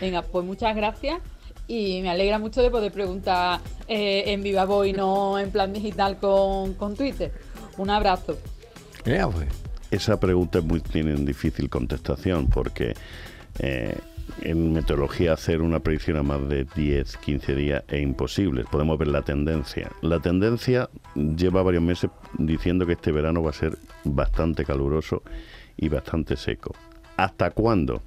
Venga, 0.00 0.22
pues 0.22 0.44
muchas 0.44 0.74
gracias 0.74 1.20
y 1.68 2.00
me 2.00 2.08
alegra 2.08 2.38
mucho 2.38 2.62
de 2.62 2.70
poder 2.70 2.90
preguntar 2.90 3.60
eh, 3.86 4.24
en 4.26 4.42
viva 4.42 4.64
voz 4.64 4.86
y 4.86 4.94
no 4.94 5.38
en 5.38 5.50
plan 5.50 5.72
digital 5.72 6.18
con, 6.18 6.74
con 6.74 6.96
Twitter. 6.96 7.30
Un 7.78 7.90
abrazo. 7.90 8.38
Pues. 9.04 9.48
Esa 9.90 10.20
pregunta 10.20 10.58
es 10.58 10.64
muy, 10.64 10.80
tiene 10.80 11.14
difícil 11.14 11.70
contestación 11.70 12.48
porque 12.48 12.94
Eh, 13.58 13.96
en 14.42 14.72
meteorología 14.72 15.32
hacer 15.32 15.62
una 15.62 15.80
predicción 15.80 16.18
a 16.18 16.22
más 16.22 16.46
de 16.48 16.66
10, 16.76 17.16
15 17.16 17.54
días 17.54 17.84
es 17.88 18.02
imposible. 18.02 18.64
Podemos 18.70 18.98
ver 18.98 19.08
la 19.08 19.22
tendencia. 19.22 19.90
La 20.02 20.20
tendencia 20.20 20.90
lleva 21.14 21.62
varios 21.62 21.82
meses 21.82 22.10
diciendo 22.36 22.86
que 22.86 22.92
este 22.92 23.10
verano 23.10 23.42
va 23.42 23.50
a 23.50 23.54
ser 23.54 23.78
bastante 24.04 24.64
caluroso 24.64 25.22
y 25.76 25.88
bastante 25.88 26.36
seco. 26.36 26.74
¿Hasta 27.16 27.50
cuándo? 27.52 28.02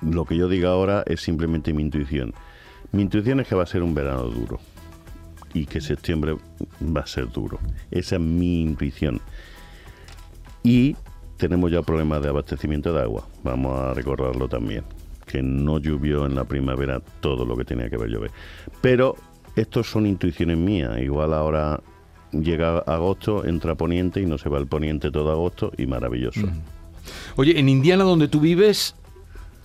Lo 0.00 0.24
que 0.24 0.36
yo 0.36 0.48
diga 0.48 0.70
ahora 0.70 1.02
es 1.06 1.20
simplemente 1.20 1.72
mi 1.72 1.82
intuición. 1.82 2.32
Mi 2.92 3.02
intuición 3.02 3.40
es 3.40 3.48
que 3.48 3.56
va 3.56 3.64
a 3.64 3.66
ser 3.66 3.82
un 3.82 3.94
verano 3.94 4.22
duro 4.24 4.60
y 5.54 5.66
que 5.66 5.80
septiembre 5.80 6.36
va 6.80 7.00
a 7.00 7.06
ser 7.06 7.30
duro. 7.30 7.58
Esa 7.90 8.16
es 8.16 8.20
mi 8.20 8.62
intuición. 8.62 9.20
Y 10.62 10.96
tenemos 11.36 11.70
ya 11.70 11.82
problemas 11.82 12.22
de 12.22 12.28
abastecimiento 12.28 12.92
de 12.92 13.02
agua. 13.02 13.26
Vamos 13.42 13.78
a 13.78 13.94
recordarlo 13.94 14.48
también. 14.48 14.84
Que 15.26 15.42
no 15.42 15.78
llovió 15.78 16.26
en 16.26 16.34
la 16.34 16.44
primavera 16.44 17.00
todo 17.20 17.44
lo 17.44 17.56
que 17.56 17.64
tenía 17.64 17.88
que 17.88 17.96
ver 17.96 18.10
llover. 18.10 18.30
Pero 18.80 19.16
estos 19.56 19.88
son 19.88 20.06
intuiciones 20.06 20.58
mías. 20.58 21.00
Igual 21.00 21.32
ahora 21.32 21.80
llega 22.32 22.78
agosto, 22.78 23.44
entra 23.44 23.74
poniente 23.74 24.20
y 24.20 24.26
no 24.26 24.38
se 24.38 24.48
va 24.48 24.58
el 24.58 24.66
poniente 24.66 25.10
todo 25.10 25.30
agosto 25.30 25.72
y 25.76 25.86
maravilloso. 25.86 26.42
Oye, 27.36 27.58
en 27.58 27.68
Indiana 27.68 28.04
donde 28.04 28.28
tú 28.28 28.40
vives, 28.40 28.94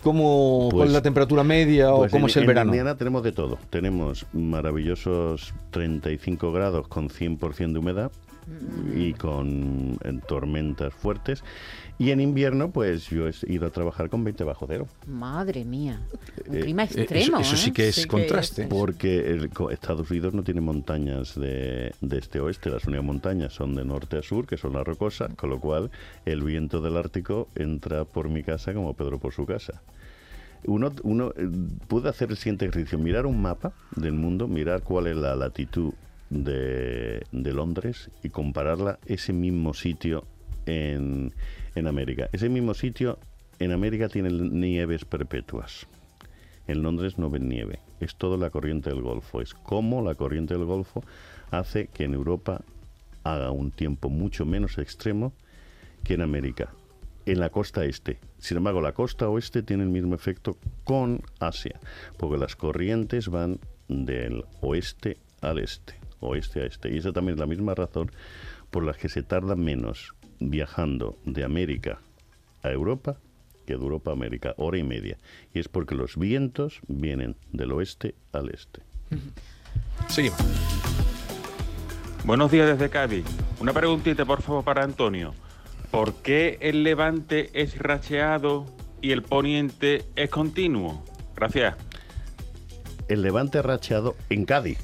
¿cómo 0.06 0.68
Pues- 0.70 0.76
cuál 0.76 0.88
es 0.90 0.94
la 0.94 1.02
temperatura 1.02 1.44
media 1.44 1.92
o 1.92 1.98
Pues 1.98 2.12
cómo 2.12 2.28
en- 2.28 2.30
es 2.30 2.38
el 2.38 2.44
en 2.44 2.48
verano? 2.48 2.70
Indiana 2.72 2.96
tenemos 2.96 3.24
de 3.24 3.32
todo. 3.32 3.58
Tenemos 3.72 4.26
maravillosos 4.34 5.54
35 5.72 6.52
grados 6.54 6.88
con 6.88 7.10
100% 7.10 7.74
de 7.74 7.80
humedad 7.80 8.12
y 8.96 9.14
con 9.14 9.98
eh, 10.04 10.20
tormentas 10.28 10.94
fuertes. 10.94 11.44
Y 11.98 12.12
en 12.12 12.20
invierno, 12.20 12.72
pues 12.72 13.10
yo 13.10 13.28
he 13.30 13.34
ido 13.48 13.68
a 13.68 13.70
trabajar 13.70 14.10
con 14.10 14.24
20 14.26 14.44
bajo 14.44 14.66
cero. 14.68 14.86
Madre 15.08 15.64
mía. 15.64 16.02
Un 16.50 16.58
Eh, 16.58 16.60
clima 16.60 16.84
Eh, 16.84 16.88
extremo. 16.92 17.40
eso, 17.40 17.54
eso 17.54 17.56
sí 17.56 17.70
¿eh? 17.70 17.74
que 17.74 17.88
es 17.88 17.96
Sí 17.96 18.02
que 18.02 18.08
contraste. 18.10 18.64
es. 18.64 18.68
Porque 18.68 19.30
el 19.32 19.50
co- 19.50 19.72
Estados 19.72 20.12
Unidos 20.12 20.34
no 20.34 20.44
tiene 20.44 20.60
montañas 20.60 21.36
de, 21.40 21.94
de 22.02 22.18
este 22.18 22.40
a 22.40 22.44
oeste, 22.44 22.70
las 22.70 22.84
únicas 22.86 23.06
montañas 23.06 23.54
son 23.54 23.76
de 23.76 23.86
norte 23.86 24.18
a 24.18 24.22
sur, 24.24 24.46
que 24.46 24.58
son 24.58 24.74
las 24.74 24.86
rocosas, 24.86 25.34
con 25.36 25.50
lo 25.50 25.60
cual 25.62 25.90
el 26.26 26.44
viento 26.44 26.82
del 26.82 26.98
Ártico 26.98 27.48
entra 27.56 28.04
por 28.04 28.28
mi 28.28 28.44
casa 28.44 28.74
como 28.74 28.94
Pedro 28.94 29.18
por 29.18 29.32
su 29.34 29.46
casa. 29.46 29.82
Uno, 30.66 30.92
uno 31.04 31.32
puede 31.88 32.10
hacer 32.10 32.30
el 32.32 32.38
siguiente 32.38 32.66
ejercicio, 32.66 32.98
mirar 33.00 33.26
un 33.26 33.42
mapa 33.42 33.72
del 33.96 34.14
mundo, 34.14 34.48
mirar 34.50 34.82
cuál 34.82 35.08
es 35.08 35.16
la 35.16 35.36
latitud 35.36 35.94
de, 36.30 37.24
de 37.32 37.54
Londres 37.54 38.10
y 38.24 38.30
compararla 38.30 39.00
ese 39.06 39.32
mismo 39.32 39.74
sitio 39.74 40.26
en, 40.66 41.34
en 41.76 41.88
América. 41.88 42.30
Ese 42.32 42.50
mismo 42.50 42.74
sitio 42.74 43.20
en 43.60 43.72
América 43.72 44.10
tiene 44.10 44.30
nieves 44.32 45.06
perpetuas. 45.06 45.88
En 46.68 46.82
Londres 46.82 47.18
no 47.18 47.30
ven 47.30 47.48
nieve. 47.48 47.80
Es 48.00 48.16
todo 48.16 48.38
la 48.38 48.50
corriente 48.50 48.90
del 48.90 49.02
Golfo. 49.02 49.42
Es 49.42 49.54
como 49.54 50.02
la 50.02 50.16
corriente 50.16 50.56
del 50.56 50.66
Golfo 50.66 51.04
hace 51.52 51.88
que 51.88 52.06
en 52.06 52.14
Europa 52.14 52.62
haga 53.24 53.52
un 53.52 53.72
tiempo 53.72 54.10
mucho 54.10 54.46
menos 54.46 54.78
extremo 54.78 55.34
que 56.04 56.16
en 56.16 56.22
América. 56.22 56.74
En 57.26 57.40
la 57.40 57.50
costa 57.50 57.86
este. 57.86 58.20
Sin 58.38 58.58
embargo, 58.58 58.82
la 58.82 58.94
costa 58.94 59.30
oeste 59.30 59.64
tiene 59.64 59.84
el 59.84 59.90
mismo 59.90 60.16
efecto 60.16 60.58
con 60.84 61.22
Asia, 61.40 61.80
porque 62.18 62.38
las 62.38 62.56
corrientes 62.56 63.30
van 63.30 63.60
del 63.88 64.44
oeste 64.62 65.18
al 65.42 65.60
este, 65.60 65.96
oeste 66.20 66.62
a 66.62 66.66
este. 66.66 66.94
Y 66.94 66.98
esa 66.98 67.14
también 67.14 67.34
es 67.36 67.40
la 67.40 67.48
misma 67.48 67.74
razón 67.74 68.12
por 68.70 68.84
la 68.84 68.94
que 68.94 69.10
se 69.10 69.24
tarda 69.24 69.56
menos 69.56 70.14
viajando 70.40 71.18
de 71.26 71.44
América 71.44 72.00
a 72.64 72.72
Europa 72.72 73.18
que 73.66 73.74
de 73.74 73.82
Europa 73.82 74.12
a 74.12 74.14
América, 74.14 74.54
hora 74.58 74.78
y 74.78 74.84
media. 74.84 75.18
Y 75.54 75.60
es 75.60 75.68
porque 75.68 75.96
los 75.96 76.18
vientos 76.18 76.80
vienen 76.88 77.36
del 77.52 77.72
oeste 77.72 78.16
al 78.32 78.50
este. 78.50 78.82
Seguimos. 80.08 80.40
Buenos 82.24 82.52
días 82.52 82.68
desde 82.68 82.90
Cádiz. 82.90 83.26
Una 83.60 83.74
preguntita, 83.74 84.26
por 84.26 84.42
favor, 84.42 84.64
para 84.64 84.84
Antonio. 84.84 85.34
¿Por 85.92 86.14
qué 86.16 86.58
el 86.62 86.84
levante 86.84 87.50
es 87.54 87.78
racheado 87.78 88.66
y 89.02 89.12
el 89.12 89.22
poniente 89.22 90.04
es 90.16 90.30
continuo? 90.30 91.04
Gracias. 91.36 91.76
El 93.08 93.22
levante 93.22 93.62
racheado 93.62 94.16
en 94.30 94.46
Cádiz. 94.46 94.80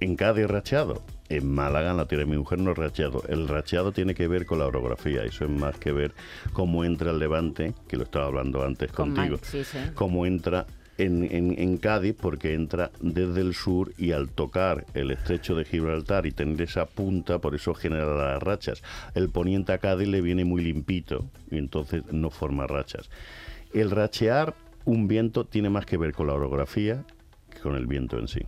En 0.00 0.16
Cádiz 0.16 0.46
racheado. 0.46 1.02
En 1.30 1.50
Málaga, 1.54 1.92
en 1.92 1.96
la 1.96 2.06
tierra 2.06 2.24
de 2.24 2.30
mi 2.30 2.36
mujer, 2.36 2.58
no 2.58 2.72
es 2.72 2.78
racheado. 2.78 3.22
El 3.28 3.48
racheado 3.48 3.92
tiene 3.92 4.14
que 4.14 4.28
ver 4.28 4.44
con 4.44 4.58
la 4.58 4.66
orografía. 4.66 5.24
Eso 5.24 5.44
es 5.46 5.50
más 5.50 5.76
que 5.78 5.90
ver 5.90 6.12
cómo 6.52 6.84
entra 6.84 7.10
el 7.12 7.18
levante, 7.18 7.72
que 7.88 7.96
lo 7.96 8.02
estaba 8.04 8.26
hablando 8.26 8.62
antes 8.62 8.92
Con 8.92 9.14
contigo. 9.14 9.36
Mike, 9.36 9.46
sí, 9.46 9.64
sí. 9.64 9.78
Cómo 9.94 10.26
entra 10.26 10.66
en, 10.98 11.24
en- 11.24 11.58
en 11.58 11.78
Cádiz, 11.78 12.14
porque 12.20 12.52
entra 12.54 12.90
desde 13.00 13.40
el 13.40 13.54
sur 13.54 13.92
y 13.96 14.12
al 14.12 14.28
tocar 14.28 14.84
el 14.94 15.10
estrecho 15.10 15.56
de 15.56 15.64
Gibraltar 15.64 16.26
y 16.26 16.30
tener 16.30 16.60
esa 16.60 16.86
punta, 16.86 17.38
por 17.40 17.54
eso 17.54 17.74
genera 17.74 18.14
las 18.14 18.42
rachas. 18.42 18.82
El 19.14 19.30
poniente 19.30 19.72
a 19.72 19.78
Cádiz 19.78 20.06
le 20.08 20.20
viene 20.20 20.44
muy 20.44 20.62
limpito 20.62 21.24
y 21.50 21.56
entonces 21.58 22.02
no 22.12 22.28
forma 22.30 22.66
rachas. 22.66 23.08
El 23.72 23.90
rachear 23.90 24.54
un 24.84 25.08
viento 25.08 25.44
tiene 25.46 25.70
más 25.70 25.86
que 25.86 25.96
ver 25.96 26.12
con 26.12 26.26
la 26.26 26.34
orografía 26.34 27.02
que 27.50 27.58
con 27.60 27.74
el 27.76 27.86
viento 27.86 28.18
en 28.18 28.28
sí. 28.28 28.40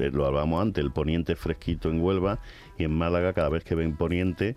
Eh, 0.00 0.10
Lo 0.12 0.26
hablábamos 0.26 0.60
antes, 0.62 0.82
el 0.84 0.90
poniente 0.90 1.32
es 1.34 1.38
fresquito 1.38 1.88
en 1.90 2.00
Huelva 2.00 2.38
y 2.78 2.84
en 2.84 2.92
Málaga 2.92 3.32
cada 3.32 3.48
vez 3.48 3.64
que 3.64 3.74
ven 3.74 3.96
poniente 3.96 4.56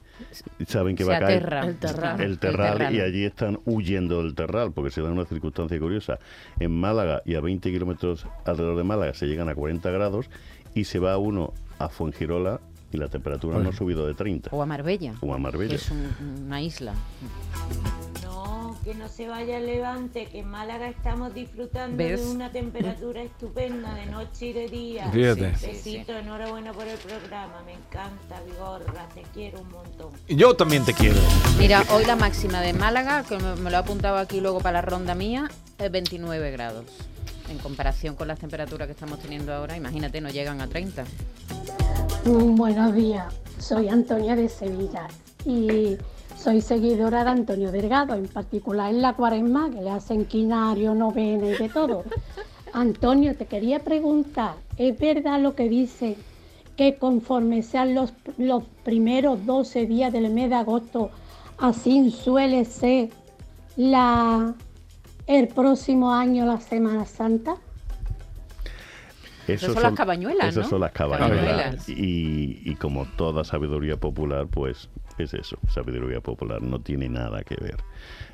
saben 0.67 0.95
que 0.95 1.03
Se 1.03 1.09
va 1.09 1.17
a 1.17 1.19
caer. 1.19 1.33
El 1.33 1.41
terral. 1.41 1.69
el 1.69 1.77
terral, 1.77 2.21
El 2.21 2.39
terral. 2.39 2.95
y 2.95 3.01
allí 3.01 3.23
están 3.25 3.59
huyendo 3.65 4.23
del 4.23 4.35
terral 4.35 4.71
porque 4.71 4.91
se 4.91 5.01
da 5.01 5.09
una 5.11 5.25
circunstancia 5.25 5.79
curiosa. 5.79 6.19
En 6.59 6.71
Málaga 6.71 7.21
y 7.25 7.35
a 7.35 7.41
20 7.41 7.71
kilómetros 7.71 8.25
alrededor 8.45 8.77
de 8.77 8.83
Málaga 8.83 9.13
se 9.13 9.27
llegan 9.27 9.49
a 9.49 9.55
40 9.55 9.89
grados 9.91 10.29
y 10.73 10.83
se 10.85 10.99
va 10.99 11.17
uno 11.17 11.53
a 11.79 11.89
Fuengirola 11.89 12.59
y 12.93 12.97
la 12.97 13.07
temperatura 13.07 13.57
no 13.59 13.69
ha 13.69 13.73
subido 13.73 14.05
de 14.05 14.13
30. 14.13 14.49
O 14.51 14.61
a 14.61 14.65
Marbella. 14.65 15.13
O 15.21 15.33
a 15.33 15.37
Marbella. 15.37 15.69
que 15.69 15.75
es 15.75 15.89
un- 15.91 16.43
una 16.45 16.61
isla. 16.61 16.93
No, 18.23 18.60
que 18.83 18.95
no 18.95 19.07
se 19.07 19.27
vaya 19.27 19.57
al 19.57 19.65
levante, 19.65 20.25
que 20.25 20.39
en 20.39 20.49
Málaga 20.49 20.87
estamos 20.87 21.33
disfrutando 21.33 21.97
¿Ves? 21.97 22.19
de 22.19 22.31
una 22.31 22.51
temperatura 22.51 23.21
estupenda 23.21 23.93
de 23.93 24.07
noche 24.07 24.47
y 24.47 24.53
de 24.53 24.67
día. 24.67 25.09
Fíjate. 25.11 25.55
Sí, 25.55 25.67
Besito, 25.67 26.17
enhorabuena 26.17 26.73
por 26.73 26.87
el 26.87 26.97
programa, 26.97 27.61
me 27.65 27.73
encanta, 27.73 28.41
Vigorra, 28.45 29.07
te 29.13 29.21
quiero 29.33 29.61
un 29.61 29.69
montón. 29.69 30.09
Yo 30.27 30.55
también 30.55 30.83
te 30.83 30.93
quiero. 30.93 31.19
Mira, 31.59 31.83
hoy 31.91 32.05
la 32.05 32.15
máxima 32.15 32.61
de 32.61 32.73
Málaga, 32.73 33.23
que 33.23 33.37
me, 33.37 33.55
me 33.55 33.69
lo 33.69 33.77
he 33.77 33.79
apuntado 33.79 34.17
aquí 34.17 34.41
luego 34.41 34.59
para 34.59 34.73
la 34.73 34.81
ronda 34.81 35.13
mía, 35.13 35.49
es 35.77 35.91
29 35.91 36.51
grados. 36.51 36.85
En 37.49 37.57
comparación 37.59 38.15
con 38.15 38.27
las 38.27 38.39
temperaturas 38.39 38.87
que 38.87 38.93
estamos 38.93 39.19
teniendo 39.19 39.53
ahora, 39.53 39.75
imagínate, 39.75 40.21
no 40.21 40.29
llegan 40.29 40.61
a 40.61 40.67
30. 40.67 41.03
Mm, 42.25 42.55
Buenos 42.55 42.95
días, 42.95 43.33
soy 43.59 43.89
Antonia 43.89 44.35
de 44.35 44.47
Sevilla 44.47 45.07
y 45.45 45.97
soy 46.41 46.61
seguidora 46.61 47.23
de 47.23 47.29
Antonio 47.29 47.71
Delgado, 47.71 48.15
en 48.15 48.27
particular 48.27 48.89
en 48.89 49.03
la 49.03 49.13
cuaresma, 49.13 49.69
que 49.69 49.81
le 49.81 49.91
hacen 49.91 50.25
quinario, 50.25 50.95
novena 50.95 51.45
y 51.45 51.55
de 51.55 51.69
todo. 51.69 52.03
Antonio, 52.73 53.35
te 53.35 53.45
quería 53.45 53.79
preguntar, 53.79 54.55
¿es 54.75 54.97
verdad 54.97 55.39
lo 55.39 55.53
que 55.53 55.69
dice 55.69 56.17
que 56.75 56.95
conforme 56.95 57.61
sean 57.61 57.93
los, 57.93 58.13
los 58.39 58.63
primeros 58.83 59.45
12 59.45 59.85
días 59.85 60.11
del 60.11 60.31
mes 60.31 60.49
de 60.49 60.55
agosto, 60.55 61.11
así 61.59 62.09
suele 62.09 62.65
ser 62.65 63.09
la, 63.75 64.55
el 65.27 65.47
próximo 65.47 66.11
año 66.11 66.47
la 66.47 66.59
Semana 66.59 67.05
Santa? 67.05 67.57
Esas 69.53 69.73
son 69.73 69.83
las 69.83 69.93
cabañuelas, 69.93 70.47
Esas 70.49 70.63
¿no? 70.65 70.69
son 70.69 70.81
las 70.81 70.91
cabañuelas. 70.91 71.45
Cabañuelas. 71.45 71.89
Y, 71.89 72.61
y 72.65 72.75
como 72.75 73.05
toda 73.05 73.43
sabiduría 73.43 73.97
popular, 73.97 74.47
pues 74.47 74.89
es 75.17 75.33
eso, 75.33 75.57
sabiduría 75.69 76.21
popular. 76.21 76.61
No 76.61 76.79
tiene 76.81 77.09
nada 77.09 77.43
que 77.43 77.55
ver. 77.55 77.77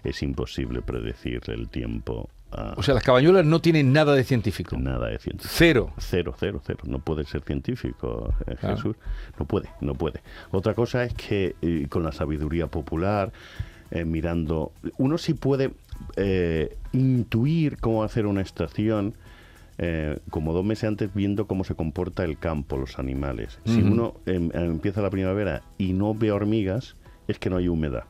Es 0.03 0.21
imposible 0.24 0.81
predecir 0.81 1.41
el 1.47 1.67
tiempo 1.69 2.29
a 2.51 2.75
O 2.77 2.83
sea, 2.83 2.93
las 2.93 3.03
cabañuelas 3.03 3.45
no 3.45 3.59
tienen 3.59 3.91
nada 3.91 4.13
de 4.15 4.24
científico. 4.24 4.77
nada 4.77 5.07
de 5.09 5.19
científico. 5.19 5.53
Cero. 5.53 5.93
Cero, 5.97 6.33
cero, 6.39 6.62
cero. 6.65 6.79
No 6.86 7.00
puede 7.00 7.25
ser 7.25 7.41
científico, 7.43 8.33
eh, 8.47 8.55
Claro. 8.59 8.75
Jesús. 8.77 8.95
No 9.38 9.45
puede, 9.45 9.69
no 9.81 9.95
puede. 9.95 10.21
Otra 10.51 10.74
cosa 10.74 11.03
es 11.03 11.13
que 11.13 11.55
eh, 11.62 11.88
con 11.89 12.03
la 12.03 12.12
sabiduría 12.13 12.67
popular, 12.67 13.33
eh, 13.91 14.05
mirando, 14.05 14.71
uno 14.97 15.17
sí 15.17 15.33
puede 15.33 15.71
eh, 16.15 16.77
intuir 16.93 17.77
cómo 17.79 18.03
hacer 18.03 18.25
una 18.25 18.41
estación. 18.41 19.13
Eh, 19.77 20.19
como 20.29 20.53
dos 20.53 20.65
meses 20.65 20.86
antes 20.86 21.13
viendo 21.13 21.46
cómo 21.48 21.63
se 21.63 21.75
comporta 21.75 22.24
el 22.24 22.38
campo, 22.38 22.77
los 22.77 22.98
animales. 23.00 23.60
Si 23.65 23.81
uno 23.81 24.15
em, 24.25 24.50
empieza 24.53 25.01
la 25.01 25.10
primavera 25.10 25.62
y 25.77 25.93
no 25.93 26.13
ve 26.15 26.31
hormigas, 26.31 26.96
es 27.27 27.38
que 27.39 27.50
no 27.50 27.57
hay 27.57 27.67
humedad. 27.67 28.05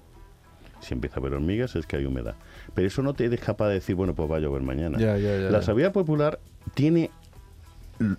Si 0.80 0.94
empieza 0.94 1.20
a 1.20 1.24
ver 1.24 1.34
hormigas 1.34 1.76
es 1.76 1.86
que 1.86 1.98
hay 1.98 2.06
humedad. 2.06 2.36
Pero 2.74 2.88
eso 2.88 3.02
no 3.02 3.14
te 3.14 3.26
es 3.26 3.40
capaz 3.42 3.68
de 3.70 3.76
decir, 3.76 3.96
bueno, 3.96 4.14
pues 4.14 4.30
va 4.32 4.38
a 4.38 4.40
llover 4.40 4.62
mañana. 4.62 4.98
Ya, 4.98 5.18
ya, 5.18 5.36
ya, 5.38 5.50
la 5.50 5.60
ya. 5.60 5.62
sabiduría 5.62 5.92
popular 5.92 6.40
tiene 6.74 7.10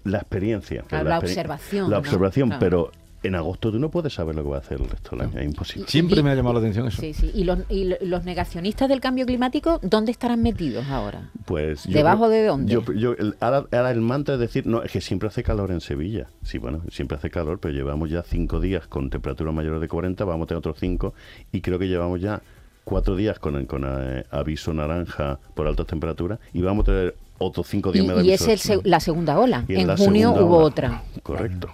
la 0.05 0.19
experiencia. 0.19 0.83
Claro, 0.83 1.05
pero 1.05 1.09
la 1.11 1.19
observación, 1.21 1.85
La 1.90 1.97
¿no? 1.97 1.99
observación, 2.00 2.49
Claro. 2.49 2.61
pero 2.61 2.90
en 3.23 3.35
agosto 3.35 3.73
tú 3.73 3.79
no 3.79 3.91
puedes 3.91 4.13
saber 4.15 4.35
lo 4.37 4.45
que 4.45 4.49
va 4.51 4.57
a 4.57 4.61
hacer 4.61 4.81
el 4.81 4.89
resto 4.89 5.11
del 5.17 5.23
año, 5.27 5.39
es 5.41 5.45
imposible. 5.45 5.89
Siempre 5.89 6.21
Y- 6.21 6.23
me 6.23 6.31
ha 6.31 6.35
llamado 6.35 6.55
la 6.55 6.61
atención 6.61 6.87
eso. 6.87 7.01
Sí, 7.01 7.13
sí. 7.15 7.31
¿Y 7.35 7.45
los, 7.45 7.59
y 7.69 7.85
lo- 7.85 7.97
los 8.01 8.25
negacionistas 8.25 8.89
del 8.89 9.01
cambio 9.01 9.27
climático 9.27 9.81
dónde 9.83 10.13
estarán 10.13 10.43
metidos 10.43 10.87
ahora? 10.87 11.31
Pues 11.45 11.85
¿Debajo 11.89 12.29
de 12.29 12.45
dónde? 12.47 12.73
Yo, 12.73 12.83
yo- 12.93 13.13
el- 13.19 13.35
ahora, 13.41 13.65
ahora 13.73 13.91
el 13.91 14.01
mantra 14.01 14.35
es 14.35 14.41
decir, 14.41 14.67
no, 14.67 14.83
es 14.83 14.93
que 14.93 15.01
siempre 15.01 15.29
hace 15.29 15.43
calor 15.43 15.71
en 15.73 15.81
Sevilla. 15.81 16.27
Sí, 16.43 16.59
bueno, 16.59 16.83
siempre 16.91 17.17
hace 17.19 17.29
calor, 17.31 17.59
pero 17.61 17.75
llevamos 17.75 18.09
ya 18.11 18.23
cinco 18.23 18.61
días 18.61 18.87
con 18.87 19.11
temperaturas 19.11 19.53
mayores 19.55 19.81
de 19.81 19.89
40, 19.89 20.25
vamos 20.25 20.45
a 20.45 20.49
tener 20.49 20.59
otros 20.59 20.77
cinco, 20.79 21.15
y 21.53 21.61
creo 21.61 21.79
que 21.79 21.89
llevamos 21.89 22.21
ya 22.21 22.41
cuatro 22.85 23.17
días 23.17 23.39
con, 23.39 23.67
con 23.67 23.85
eh, 23.87 24.25
aviso 24.31 24.73
naranja 24.73 25.39
por 25.55 25.67
altas 25.67 25.87
temperaturas, 25.87 26.39
y 26.53 26.63
vamos 26.63 26.85
a 26.85 26.87
tener 26.87 27.17
otros 27.39 27.67
cinco 27.69 27.93
días 27.93 28.07
Y, 28.25 28.29
y 28.29 28.33
es 28.33 28.69
el 28.71 28.81
la 28.85 29.01
segunda 29.01 29.39
ola. 29.39 29.65
Y 29.69 29.75
En 29.77 29.97
junio 29.97 30.33
hubo 30.33 30.57
ola. 30.59 30.65
otra. 30.67 31.03
Correcto. 31.23 31.69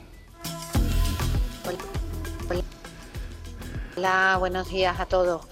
Hola, 3.96 4.38
buenos 4.40 4.70
días 4.70 4.98
a 4.98 5.06
todos. 5.06 5.46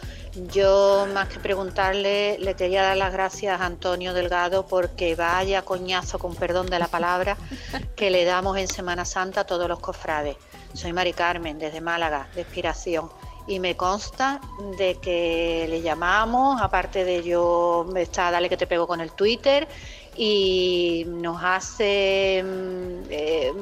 Yo, 0.53 1.07
más 1.15 1.29
que 1.29 1.39
preguntarle, 1.39 2.39
le 2.41 2.55
quería 2.55 2.83
dar 2.83 2.97
las 2.97 3.13
gracias 3.13 3.61
a 3.61 3.65
Antonio 3.65 4.15
Delgado 4.15 4.67
porque 4.67 5.15
vaya 5.15 5.63
coñazo, 5.63 6.19
con 6.19 6.35
perdón 6.35 6.67
de 6.67 6.81
la 6.81 6.89
palabra, 6.89 7.37
que 7.95 8.11
le 8.11 8.25
damos 8.25 8.59
en 8.59 8.67
Semana 8.67 9.05
Santa 9.05 9.43
a 9.43 9.45
todos 9.45 9.69
los 9.69 9.79
cofrades. 9.79 10.37
Soy 10.75 10.93
Mari 10.93 11.13
Carmen, 11.13 11.57
desde 11.61 11.81
Málaga, 11.81 12.27
de 12.35 12.41
Inspiración. 12.41 13.11
Y 13.47 13.61
me 13.61 13.77
consta 13.77 14.41
de 14.77 14.97
que 14.97 15.67
le 15.69 15.81
llamamos, 15.81 16.61
aparte 16.61 17.05
de 17.05 17.23
yo, 17.23 17.87
está 17.95 18.33
Dale 18.33 18.49
que 18.49 18.57
te 18.57 18.67
pego 18.67 18.89
con 18.89 19.01
el 19.01 19.13
Twitter, 19.13 19.69
y 20.17 21.05
nos 21.07 21.43
hace 21.43 22.43
mm, 22.45 23.07
eh, 23.09 23.53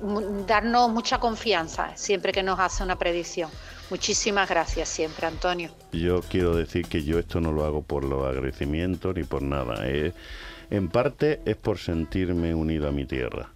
mm, 0.00 0.46
darnos 0.46 0.90
mucha 0.90 1.18
confianza 1.18 1.94
siempre 1.96 2.32
que 2.32 2.42
nos 2.42 2.58
hace 2.58 2.82
una 2.82 2.96
predicción. 2.96 3.50
Muchísimas 3.90 4.48
gracias 4.48 4.88
siempre, 4.88 5.26
Antonio. 5.26 5.70
Yo 5.92 6.22
quiero 6.22 6.56
decir 6.56 6.86
que 6.86 7.04
yo 7.04 7.18
esto 7.18 7.40
no 7.40 7.52
lo 7.52 7.64
hago 7.64 7.82
por 7.82 8.04
los 8.04 8.24
agradecimientos 8.26 9.14
ni 9.14 9.24
por 9.24 9.42
nada. 9.42 9.86
eh. 9.86 10.12
En 10.70 10.88
parte 10.88 11.40
es 11.44 11.56
por 11.56 11.76
sentirme 11.78 12.54
unido 12.54 12.88
a 12.88 12.92
mi 12.92 13.04
tierra. 13.04 13.51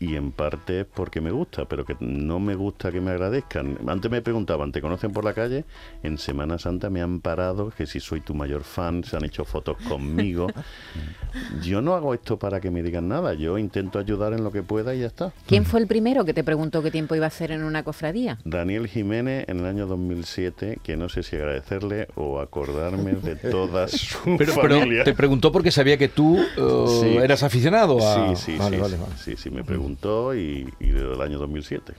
Y 0.00 0.14
en 0.16 0.32
parte 0.32 0.80
es 0.80 0.86
porque 0.86 1.20
me 1.20 1.30
gusta, 1.30 1.64
pero 1.66 1.84
que 1.84 1.96
no 2.00 2.38
me 2.40 2.54
gusta 2.54 2.90
que 2.92 3.00
me 3.00 3.10
agradezcan. 3.10 3.78
Antes 3.86 4.10
me 4.10 4.22
preguntaban, 4.22 4.72
¿te 4.72 4.80
conocen 4.80 5.12
por 5.12 5.24
la 5.24 5.34
calle? 5.34 5.64
En 6.02 6.18
Semana 6.18 6.58
Santa 6.58 6.90
me 6.90 7.00
han 7.02 7.20
parado, 7.20 7.70
que 7.76 7.86
si 7.86 8.00
soy 8.00 8.20
tu 8.20 8.34
mayor 8.34 8.62
fan, 8.64 9.04
se 9.04 9.16
han 9.16 9.24
hecho 9.24 9.44
fotos 9.44 9.76
conmigo. 9.88 10.46
Yo 11.62 11.80
no 11.82 11.94
hago 11.94 12.14
esto 12.14 12.38
para 12.38 12.60
que 12.60 12.70
me 12.70 12.82
digan 12.82 13.08
nada, 13.08 13.34
yo 13.34 13.58
intento 13.58 13.98
ayudar 13.98 14.32
en 14.32 14.42
lo 14.42 14.50
que 14.52 14.62
pueda 14.62 14.94
y 14.94 15.00
ya 15.00 15.06
está. 15.06 15.32
¿Quién 15.46 15.64
fue 15.64 15.80
el 15.80 15.86
primero 15.86 16.24
que 16.24 16.32
te 16.32 16.42
preguntó 16.44 16.82
qué 16.82 16.90
tiempo 16.90 17.14
iba 17.14 17.26
a 17.26 17.28
hacer 17.28 17.50
en 17.50 17.62
una 17.62 17.82
cofradía? 17.82 18.38
Daniel 18.44 18.86
Jiménez 18.88 19.44
en 19.48 19.60
el 19.60 19.66
año 19.66 19.86
2007, 19.86 20.78
que 20.82 20.96
no 20.96 21.08
sé 21.08 21.22
si 21.22 21.36
agradecerle 21.36 22.08
o 22.14 22.40
acordarme 22.40 23.12
de 23.12 23.36
toda 23.50 23.88
su 23.88 24.36
Pero, 24.38 24.54
pero 24.60 24.80
te 25.04 25.14
preguntó 25.14 25.52
porque 25.52 25.70
sabía 25.70 25.96
que 25.98 26.08
tú 26.08 26.38
eh, 26.38 26.86
Sí. 27.00 27.16
eras 27.18 27.42
aficionado 27.42 27.98
a... 28.06 28.34
Sí, 28.34 28.52
sí, 28.52 28.58
Vale, 28.58 28.76
sí, 28.76 28.82
vale, 28.82 28.96
sí, 28.96 29.02
vale. 29.02 29.36
sí, 29.36 29.45
me 29.50 29.64
preguntó 29.64 30.34
y, 30.34 30.72
y 30.80 30.88
desde 30.88 31.14
el 31.14 31.20
año 31.20 31.38
2007. 31.38 31.94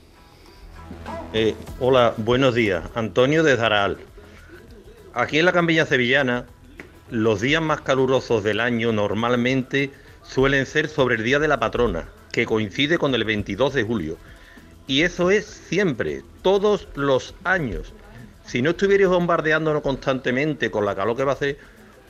Eh, 1.33 1.55
hola, 1.79 2.13
buenos 2.17 2.55
días. 2.55 2.83
Antonio 2.95 3.43
de 3.43 3.57
Zaral. 3.57 3.97
Aquí 5.13 5.39
en 5.39 5.45
la 5.45 5.51
campiña 5.51 5.85
sevillana, 5.85 6.45
los 7.09 7.41
días 7.41 7.61
más 7.61 7.81
calurosos 7.81 8.43
del 8.43 8.59
año 8.59 8.91
normalmente 8.91 9.91
suelen 10.23 10.65
ser 10.65 10.87
sobre 10.87 11.15
el 11.15 11.23
Día 11.23 11.39
de 11.39 11.47
la 11.47 11.59
Patrona, 11.59 12.07
que 12.31 12.45
coincide 12.45 12.97
con 12.97 13.13
el 13.15 13.23
22 13.23 13.73
de 13.73 13.83
julio. 13.83 14.17
Y 14.87 15.01
eso 15.01 15.31
es 15.31 15.45
siempre, 15.45 16.23
todos 16.41 16.87
los 16.95 17.35
años. 17.43 17.93
Si 18.45 18.61
no 18.61 18.69
estuvierais 18.71 19.09
bombardeándonos 19.09 19.81
constantemente 19.81 20.71
con 20.71 20.85
la 20.85 20.95
calor 20.95 21.17
que 21.17 21.23
va 21.25 21.33
a 21.33 21.35
hacer, 21.35 21.57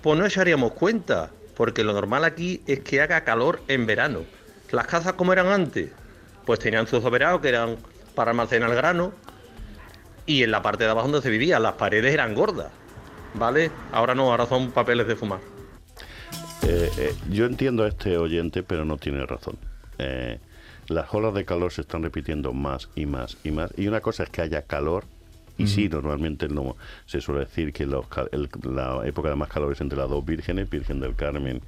pues 0.02 0.18
no 0.20 0.26
echaríamos 0.26 0.74
cuenta, 0.74 1.32
porque 1.56 1.84
lo 1.84 1.94
normal 1.94 2.24
aquí 2.24 2.62
es 2.68 2.82
que 2.82 3.02
haga 3.02 3.24
calor 3.24 3.62
en 3.68 3.88
verano. 3.88 4.22
Las 4.72 4.88
casas 4.88 5.14
como 5.14 5.34
eran 5.34 5.48
antes, 5.48 5.92
pues 6.46 6.60
tenían 6.60 6.88
sus 6.88 7.02
soberados 7.02 7.42
que 7.42 7.50
eran 7.50 7.78
para 8.16 8.32
almacenar 8.32 8.74
grano, 8.76 9.14
y 10.28 10.44
en 10.44 10.52
la 10.52 10.62
parte 10.62 10.84
de 10.84 10.90
abajo 10.90 11.08
donde 11.08 11.24
se 11.24 11.30
vivía, 11.30 11.58
las 11.58 11.74
paredes 11.74 12.14
eran 12.14 12.36
gordas, 12.36 12.68
¿vale? 13.34 13.72
Ahora 13.92 14.14
no, 14.14 14.30
ahora 14.30 14.46
son 14.46 14.72
papeles 14.72 15.08
de 15.08 15.16
fumar. 15.16 15.40
Eh, 16.64 16.92
eh, 16.98 17.16
yo 17.30 17.46
entiendo 17.46 17.84
a 17.84 17.88
este 17.88 18.18
oyente, 18.18 18.62
pero 18.62 18.84
no 18.84 18.98
tiene 18.98 19.26
razón. 19.26 19.58
Eh, 19.98 20.40
las 20.88 21.14
olas 21.14 21.34
de 21.34 21.46
calor 21.46 21.72
se 21.72 21.82
están 21.82 22.04
repitiendo 22.04 22.52
más 22.52 22.90
y 22.94 23.06
más 23.06 23.38
y 23.46 23.52
más. 23.52 23.72
Y 23.78 23.88
una 23.88 24.02
cosa 24.02 24.24
es 24.24 24.30
que 24.30 24.42
haya 24.42 24.64
calor. 24.64 25.06
Y 25.58 25.68
sí, 25.68 25.90
normalmente 25.90 26.48
no, 26.48 26.76
se 27.06 27.20
suele 27.20 27.42
decir 27.42 27.74
que 27.74 27.86
los 27.86 28.06
el- 28.32 28.50
la 28.74 29.02
época 29.08 29.30
de 29.30 29.36
más 29.36 29.50
calor 29.50 29.72
es 29.74 29.82
entre 29.82 29.98
las 29.98 30.10
dos 30.10 30.24
vírgenes, 30.24 30.70
Virgen 30.70 31.00
del 31.00 31.16
Carmen 31.16 31.62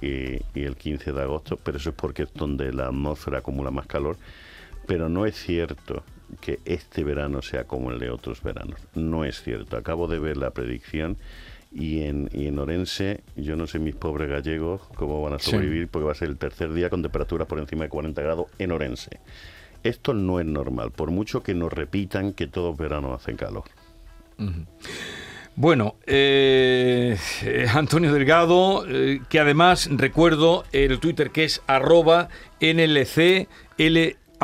y, 0.00 0.36
y 0.54 0.64
el 0.64 0.76
15 0.76 1.12
de 1.12 1.22
agosto, 1.22 1.56
pero 1.56 1.78
eso 1.78 1.90
es 1.90 1.96
porque 1.96 2.22
es 2.24 2.32
donde 2.34 2.72
la 2.72 2.86
atmósfera 2.86 3.38
acumula 3.38 3.70
más 3.70 3.86
calor. 3.86 4.16
Pero 4.86 5.08
no 5.08 5.26
es 5.26 5.36
cierto 5.36 6.02
que 6.40 6.60
este 6.64 7.04
verano 7.04 7.42
sea 7.42 7.64
como 7.64 7.90
el 7.92 7.98
de 7.98 8.10
otros 8.10 8.42
veranos. 8.42 8.80
No 8.94 9.24
es 9.24 9.42
cierto. 9.42 9.76
Acabo 9.76 10.08
de 10.08 10.18
ver 10.18 10.36
la 10.36 10.50
predicción 10.50 11.16
y 11.72 12.02
en, 12.02 12.28
y 12.32 12.46
en 12.46 12.58
Orense, 12.58 13.20
yo 13.36 13.56
no 13.56 13.66
sé 13.66 13.78
mis 13.78 13.94
pobres 13.94 14.28
gallegos 14.28 14.82
cómo 14.94 15.22
van 15.22 15.34
a 15.34 15.38
Sí. 15.38 15.50
sobrevivir 15.52 15.88
porque 15.88 16.04
va 16.06 16.12
a 16.12 16.16
ser 16.16 16.28
el 16.28 16.36
tercer 16.38 16.72
día 16.72 16.90
con 16.90 17.02
temperaturas 17.02 17.46
por 17.48 17.58
encima 17.58 17.84
de 17.84 17.90
40 17.90 18.20
grados 18.22 18.46
en 18.58 18.72
Orense. 18.72 19.20
Esto 19.82 20.14
no 20.14 20.40
es 20.40 20.46
normal, 20.46 20.90
por 20.92 21.10
mucho 21.10 21.42
que 21.42 21.54
nos 21.54 21.72
repitan 21.72 22.32
que 22.32 22.46
todos 22.46 22.76
veranos 22.76 23.20
hacen 23.20 23.36
calor. 23.36 23.64
Bueno, 25.54 25.96
eh, 26.06 27.18
eh, 27.42 27.66
Antonio 27.74 28.12
Delgado, 28.12 28.86
eh, 28.88 29.20
que 29.28 29.38
además 29.38 29.88
recuerdo 29.92 30.64
el 30.72 30.98
Twitter 30.98 31.30
que 31.30 31.44
es 31.44 31.62
arroba 31.66 32.28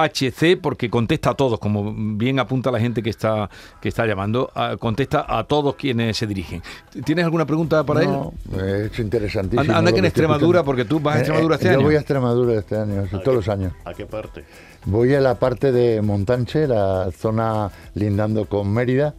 NLCLHC, 0.06 0.60
porque 0.60 0.88
contesta 0.90 1.30
a 1.30 1.34
todos, 1.34 1.58
como 1.58 1.92
bien 2.16 2.38
apunta 2.38 2.70
la 2.70 2.78
gente 2.80 3.02
que 3.02 3.10
está, 3.10 3.50
que 3.80 3.88
está 3.88 4.06
llamando, 4.06 4.50
a- 4.54 4.76
contesta 4.76 5.24
a 5.28 5.44
todos 5.44 5.74
quienes 5.74 6.16
se 6.16 6.26
dirigen. 6.26 6.62
¿Tienes 7.04 7.24
alguna 7.24 7.46
pregunta 7.46 7.84
para 7.84 8.04
No, 8.04 8.32
él? 8.56 8.90
es 8.92 8.98
interesantísimo. 8.98 9.74
Anda, 9.76 9.92
que 9.92 9.98
en 9.98 10.04
Extremadura, 10.04 10.62
porque 10.62 10.84
tú 10.84 11.00
vas 11.00 11.16
a 11.16 11.18
Extremadura 11.20 11.54
este 11.56 11.66
yo 11.68 11.72
año. 11.74 11.82
voy 11.82 11.94
a 11.96 11.98
Extremadura 11.98 12.54
este 12.58 12.76
año, 12.76 13.02
¿A 13.02 13.08
todos 13.08 13.22
qué- 13.24 13.32
los 13.32 13.48
años. 13.48 13.72
¿A 13.84 13.94
qué 13.94 14.06
parte? 14.06 14.44
Voy 14.84 15.14
a 15.14 15.20
la 15.20 15.34
parte 15.38 15.72
de 15.72 16.00
Montanche, 16.02 16.66
la 16.66 17.10
zona 17.10 17.70
lindando 17.94 18.44
con 18.46 18.72
Mérida. 18.72 19.14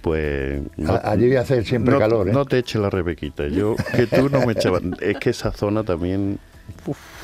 Pues... 0.00 0.60
Allí 1.04 1.26
voy 1.26 1.36
a 1.36 1.40
hacer 1.40 1.64
siempre 1.64 1.92
no- 1.94 1.98
calor, 2.00 2.28
¿eh? 2.28 2.32
No 2.32 2.44
te 2.44 2.58
eches 2.58 2.80
la 2.80 2.88
rebequita. 2.88 3.48
Yo, 3.48 3.74
que 3.94 4.06
tú 4.06 4.28
no 4.30 4.46
me 4.46 4.52
echabas... 4.52 4.82
Es 5.00 5.18
que 5.18 5.30
esa 5.30 5.52
zona 5.52 5.82
también... 5.82 6.38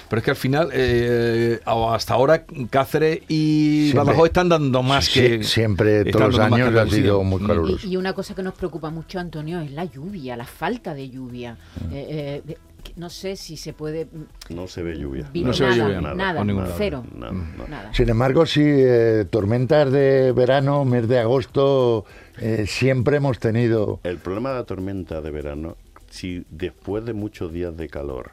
Pero 0.08 0.18
es 0.20 0.24
que 0.24 0.30
al 0.30 0.36
final, 0.36 0.68
eh, 0.72 1.60
hasta 1.66 2.14
ahora, 2.14 2.44
Cáceres 2.70 3.20
y 3.28 3.88
Siempre. 3.90 3.98
Badajoz 4.04 4.26
están 4.26 4.48
dando 4.48 4.82
más 4.82 5.06
Sí, 5.06 5.20
que... 5.20 5.42
siempre, 5.44 6.04
todos 6.06 6.28
los 6.36 6.38
años 6.38 6.74
ha 6.74 6.86
sido 6.88 7.22
muy 7.24 7.40
Mm. 7.42 7.46
caluroso. 7.46 7.86
Y, 7.86 7.92
y 7.92 7.96
una 7.96 8.12
cosa 8.12 8.34
que 8.34 8.42
nos 8.42 8.54
preocupa 8.54 8.90
mucho, 8.90 9.18
Antonio, 9.18 9.60
es 9.60 9.70
la 9.72 9.84
lluvia, 9.84 10.36
la 10.36 10.44
falta 10.44 10.94
de 10.94 11.08
lluvia. 11.10 11.56
Mm. 11.80 11.92
Eh, 11.92 12.42
eh, 12.46 12.56
no 12.96 13.08
sé 13.08 13.34
si 13.36 13.56
se 13.56 13.72
puede... 13.72 14.06
No 14.50 14.66
se 14.68 14.82
ve 14.82 14.96
lluvia. 14.98 15.28
vi- 15.32 15.42
No 15.42 15.52
se 15.54 15.64
ve 15.64 15.70
nada, 15.70 15.84
lluvia. 15.84 16.00
Nada, 16.14 16.44
lado. 16.44 16.74
cero. 16.76 17.04
Nada, 17.16 17.32
Mm. 17.32 17.70
Nada. 17.70 17.94
Sin 17.94 18.08
embargo, 18.10 18.44
sí, 18.46 18.60
eh, 18.62 19.24
tormentas 19.30 19.90
de 19.90 20.32
verano, 20.32 20.84
mes 20.84 21.08
de 21.08 21.18
agosto, 21.18 22.04
eh, 22.38 22.66
siempre 22.68 23.16
hemos 23.16 23.38
tenido. 23.38 24.00
El 24.04 24.18
problema 24.18 24.50
de 24.50 24.56
la 24.56 24.64
tormenta 24.64 25.22
de 25.22 25.30
verano, 25.30 25.76
si 26.10 26.44
después 26.50 27.04
de 27.06 27.14
muchos 27.14 27.52
días 27.52 27.74
de 27.76 27.88
calor 27.88 28.32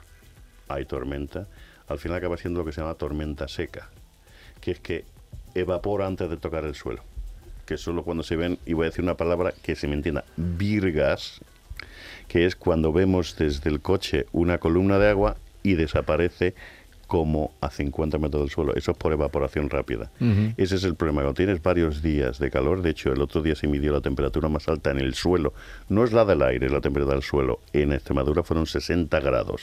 hay 0.73 0.85
tormenta, 0.85 1.47
al 1.87 1.99
final 1.99 2.17
acaba 2.17 2.37
siendo 2.37 2.59
lo 2.59 2.65
que 2.65 2.71
se 2.71 2.81
llama 2.81 2.95
tormenta 2.95 3.47
seca, 3.47 3.89
que 4.59 4.71
es 4.71 4.79
que 4.79 5.05
evapora 5.55 6.07
antes 6.07 6.29
de 6.29 6.37
tocar 6.37 6.65
el 6.65 6.75
suelo. 6.75 7.03
Que 7.65 7.77
solo 7.77 8.03
cuando 8.03 8.23
se 8.23 8.35
ven, 8.35 8.59
y 8.65 8.73
voy 8.73 8.85
a 8.85 8.89
decir 8.89 9.03
una 9.03 9.15
palabra 9.15 9.53
que 9.61 9.75
se 9.75 9.87
me 9.87 9.93
entienda, 9.93 10.23
virgas, 10.35 11.41
que 12.27 12.45
es 12.45 12.55
cuando 12.55 12.91
vemos 12.91 13.35
desde 13.37 13.69
el 13.69 13.81
coche 13.81 14.25
una 14.31 14.57
columna 14.57 14.97
de 14.99 15.09
agua 15.09 15.37
y 15.63 15.73
desaparece 15.73 16.53
como 17.07 17.51
a 17.59 17.69
50 17.69 18.17
metros 18.19 18.43
del 18.43 18.49
suelo. 18.49 18.73
Eso 18.73 18.91
es 18.91 18.97
por 18.97 19.11
evaporación 19.11 19.69
rápida. 19.69 20.09
Ese 20.55 20.75
es 20.75 20.85
el 20.85 20.95
problema. 20.95 21.23
Cuando 21.23 21.33
tienes 21.33 21.61
varios 21.61 22.01
días 22.01 22.39
de 22.39 22.49
calor, 22.49 22.81
de 22.81 22.91
hecho, 22.91 23.11
el 23.11 23.21
otro 23.21 23.41
día 23.41 23.53
se 23.53 23.67
midió 23.67 23.91
la 23.91 23.99
temperatura 23.99 24.47
más 24.47 24.69
alta 24.69 24.91
en 24.91 24.99
el 24.99 25.13
suelo. 25.13 25.53
No 25.89 26.05
es 26.05 26.13
la 26.13 26.23
del 26.23 26.41
aire, 26.41 26.67
es 26.67 26.71
la 26.71 26.79
temperatura 26.79 27.15
del 27.15 27.23
suelo. 27.23 27.59
En 27.73 27.91
Extremadura 27.91 28.43
fueron 28.43 28.65
60 28.65 29.19
grados 29.19 29.61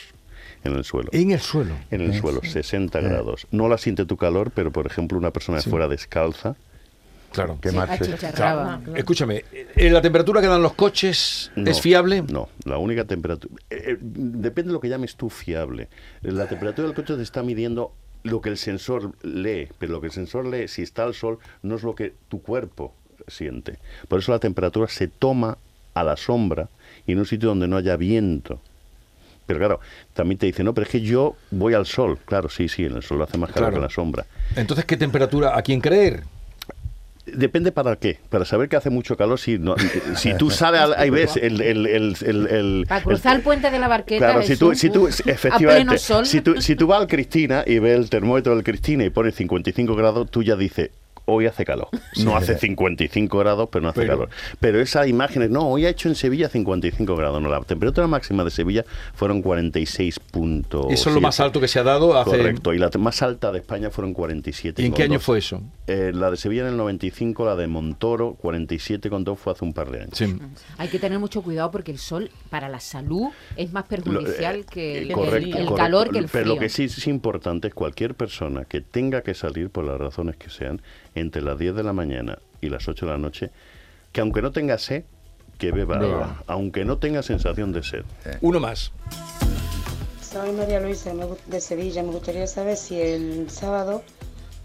en 0.65 0.75
el 0.75 0.85
suelo. 0.85 1.09
En 1.13 1.31
el 1.31 1.41
suelo. 1.41 1.75
En 1.91 2.01
el 2.01 2.19
suelo, 2.21 2.41
60 2.43 3.01
grados. 3.01 3.47
No 3.51 3.69
la 3.69 3.79
siente 3.79 4.05
tu 4.05 4.17
calor, 4.17 4.51
pero 4.55 4.71
por 4.73 4.87
ejemplo, 4.87 5.17
una 5.19 5.31
persona 5.31 5.61
Sí. 5.61 5.71
fuera 5.71 5.89
descalza, 5.89 6.57
Claro. 7.31 7.59
Quemarse. 7.61 8.17
Escúchame, 8.97 9.45
¿eh, 9.53 9.91
¿la 9.91 10.01
temperatura 10.01 10.41
que 10.41 10.47
dan 10.47 10.63
los 10.63 10.73
coches 10.75 11.51
No, 11.57 11.71
es 11.71 11.81
fiable? 11.81 12.23
No, 12.23 12.49
la 12.65 12.79
única 12.79 13.05
temperatura. 13.05 13.55
eh, 13.71 13.83
eh, 13.93 13.97
depende 14.01 14.69
de 14.69 14.73
lo 14.73 14.81
que 14.81 14.89
llames 14.89 15.15
tú 15.17 15.29
fiable. 15.29 15.89
La 16.23 16.47
temperatura 16.47 16.87
del 16.89 16.95
coche 16.97 17.17
te 17.17 17.23
está 17.23 17.43
midiendo 17.43 17.93
lo 18.23 18.41
que 18.41 18.49
el 18.49 18.57
sensor 18.57 19.13
lee, 19.23 19.69
pero 19.79 19.93
lo 19.93 20.01
que 20.01 20.07
el 20.07 20.13
sensor 20.13 20.47
lee, 20.47 20.69
si 20.69 20.83
está 20.83 21.05
al 21.05 21.13
sol, 21.15 21.39
no 21.63 21.77
es 21.77 21.83
lo 21.83 21.95
que 21.95 22.15
tu 22.29 22.41
cuerpo 22.43 22.95
siente. 23.27 23.79
Por 24.09 24.21
eso 24.21 24.33
la 24.33 24.39
temperatura 24.39 24.89
se 24.89 25.09
toma 25.09 25.59
a 25.95 26.05
la 26.05 26.17
sombra 26.17 26.69
y 27.07 27.13
en 27.13 27.19
un 27.19 27.27
sitio 27.27 27.51
donde 27.51 27.69
no 27.69 27.77
haya 27.77 27.97
viento. 27.97 28.61
Pero 29.49 29.59
claro, 29.61 29.81
también 30.13 30.39
te 30.39 30.45
dicen, 30.45 30.67
no, 30.67 30.75
pero 30.75 30.85
es 30.85 30.91
que 30.93 31.01
yo 31.01 31.35
voy 31.51 31.73
al 31.73 31.87
sol. 31.87 32.19
Claro, 32.27 32.49
sí, 32.51 32.69
sí, 32.69 32.85
en 32.85 32.95
el 32.97 33.03
sol 33.03 33.17
lo 33.19 33.25
hace 33.25 33.39
más 33.39 33.49
calor 33.51 33.71
Claro. 33.71 33.73
que 33.73 33.77
en 33.79 33.83
la 33.83 33.91
sombra. 33.91 34.27
Entonces, 34.57 34.85
¿qué 34.85 34.97
temperatura? 34.99 35.57
¿A 35.57 35.63
quién 35.63 35.81
creer? 35.81 36.23
Depende 37.27 37.73
para 37.73 37.97
qué. 37.97 38.19
Para 38.31 38.45
saber 38.47 38.69
que 38.71 38.77
hace 38.77 38.89
mucho 38.89 39.15
calor, 39.17 39.39
si, 39.39 39.59
no, 39.59 39.75
si 40.17 40.35
tú 40.39 40.51
sales 40.51 40.81
al- 40.81 40.95
ahí 40.95 41.11
ves 41.11 41.37
el... 41.37 41.61
el, 41.61 41.87
el, 41.87 42.17
el- 42.23 42.47
el- 42.47 42.87
Para 42.89 43.03
cruzar 43.03 43.37
el 43.37 43.43
puente 43.43 43.71
de 43.71 43.79
la 43.79 43.87
barqueta. 43.89 44.27
Claro, 44.33 44.43
si 44.43 44.57
tú, 44.57 44.75
si 44.75 44.89
tú, 44.89 45.09
efectivamente, 45.09 45.71
A 45.83 45.85
pleno 45.85 45.99
sol. 45.99 46.25
Si, 46.27 46.41
tú, 46.41 46.61
si 46.63 46.75
tú 46.77 46.87
vas 46.87 47.01
al 47.01 47.07
Cristina 47.07 47.65
y 47.67 47.79
ves 47.81 47.99
el 47.99 48.09
termómetro 48.09 48.55
del 48.55 48.65
Cristina 48.65 49.05
y 49.05 49.11
pone 49.11 49.31
55 49.31 49.95
grados, 49.95 50.31
tú 50.31 50.43
ya 50.43 50.57
dices, 50.57 50.91
hoy 51.29 51.47
hace 51.47 51.65
calor. 51.65 51.89
No 52.25 52.37
hace 52.37 52.59
55 52.59 53.39
grados, 53.39 53.69
pero 53.71 53.83
no 53.83 53.89
hace 53.91 54.01
Pero- 54.01 54.13
calor. 54.15 54.29
Pero 54.61 54.81
esas 54.81 55.07
imágenes, 55.09 55.51
no, 55.51 55.69
hoy 55.69 55.87
ha 55.87 55.91
hecho 55.91 56.09
en 56.09 56.15
Sevilla 56.15 56.49
55 56.49 57.15
grados. 57.17 57.41
No, 57.41 57.49
la 57.49 57.61
temperatura 57.61 58.07
máxima 58.07 58.45
de 58.45 58.51
Sevilla 58.51 58.85
fueron 59.15 59.43
46 59.43 60.19
puntos. 60.19 60.87
Eso 60.91 61.11
es 61.11 61.15
lo 61.15 61.21
más 61.21 61.39
alto 61.41 61.61
que 61.61 61.69
se 61.69 61.79
ha 61.79 61.83
dado 61.83 62.17
hace... 62.19 62.31
Correcto, 62.31 62.75
y 62.75 62.79
la 62.79 62.91
más 62.99 63.23
alta 63.23 63.53
de 63.53 63.59
España 63.59 63.91
fueron 63.91 64.13
47. 64.15 64.83
¿Y 64.83 64.87
en 64.87 64.93
qué 64.93 65.03
año 65.05 65.21
fue 65.21 65.39
eso? 65.39 65.63
Eh, 65.87 66.13
la 66.15 66.31
de 66.31 66.37
Sevilla 66.37 66.63
en 66.63 66.69
el 66.69 66.77
95, 66.77 67.45
la 67.45 67.55
de 67.57 67.67
Montoro 67.67 68.35
47 68.35 69.09
con 69.11 69.25
2 69.25 69.39
fue 69.39 69.53
hace 69.53 69.65
un 69.65 69.73
par 69.73 69.91
de 69.91 70.01
años. 70.03 70.11
Sí. 70.15 70.37
Hay 70.79 70.89
que 70.89 70.99
tener 70.99 71.19
mucho 71.19 71.43
cuidado 71.43 71.71
porque 71.71 71.93
el 71.93 71.99
sol 71.99 72.31
para 72.51 72.69
la 72.69 72.81
salud 72.81 73.29
es 73.57 73.73
más 73.73 73.85
Lo- 73.85 73.89
perjudicial 73.89 74.57
eh, 74.57 74.65
que 74.71 74.99
eh, 74.99 75.03
el, 75.03 75.13
correcto, 75.13 75.47
el 75.47 75.53
correcto. 75.53 75.75
calor 75.75 76.11
que 76.11 76.19
el 76.19 76.29
frío. 76.29 76.43
Pero 76.45 76.55
lo 76.55 76.61
que 76.61 76.69
sí 76.69 76.85
es 76.85 77.07
importante 77.07 77.69
es 77.69 77.75
cualquier 77.75 78.15
persona 78.15 78.65
que 78.65 78.81
tenga 78.81 79.23
que 79.23 79.35
salir, 79.35 79.71
por 79.71 79.85
las 79.85 79.99
razones 79.99 80.37
que 80.37 80.51
sean, 80.51 80.81
entre 81.19 81.43
las 81.43 81.59
10 81.59 81.75
de 81.75 81.83
la 81.83 81.93
mañana 81.93 82.39
y 82.61 82.69
las 82.69 82.89
8 82.89 83.07
de 83.07 83.13
la 83.13 83.19
noche, 83.19 83.51
que 84.13 84.21
aunque 84.21 84.43
no 84.43 84.53
tenga 84.53 84.79
sed, 84.79 85.05
que 85.59 85.73
beba 85.73 86.43
aunque 86.47 86.85
no 86.85 86.99
tenga 86.99 87.23
sensación 87.23 87.73
de 87.73 87.83
sed. 87.83 88.05
Uno 88.41 88.61
más. 88.61 88.93
Soy 90.23 90.53
María 90.53 90.79
Luisa 90.81 91.13
de 91.47 91.61
Sevilla. 91.61 92.03
Me 92.03 92.11
gustaría 92.11 92.47
saber 92.47 92.77
si 92.77 93.01
el 93.01 93.51
sábado 93.51 94.03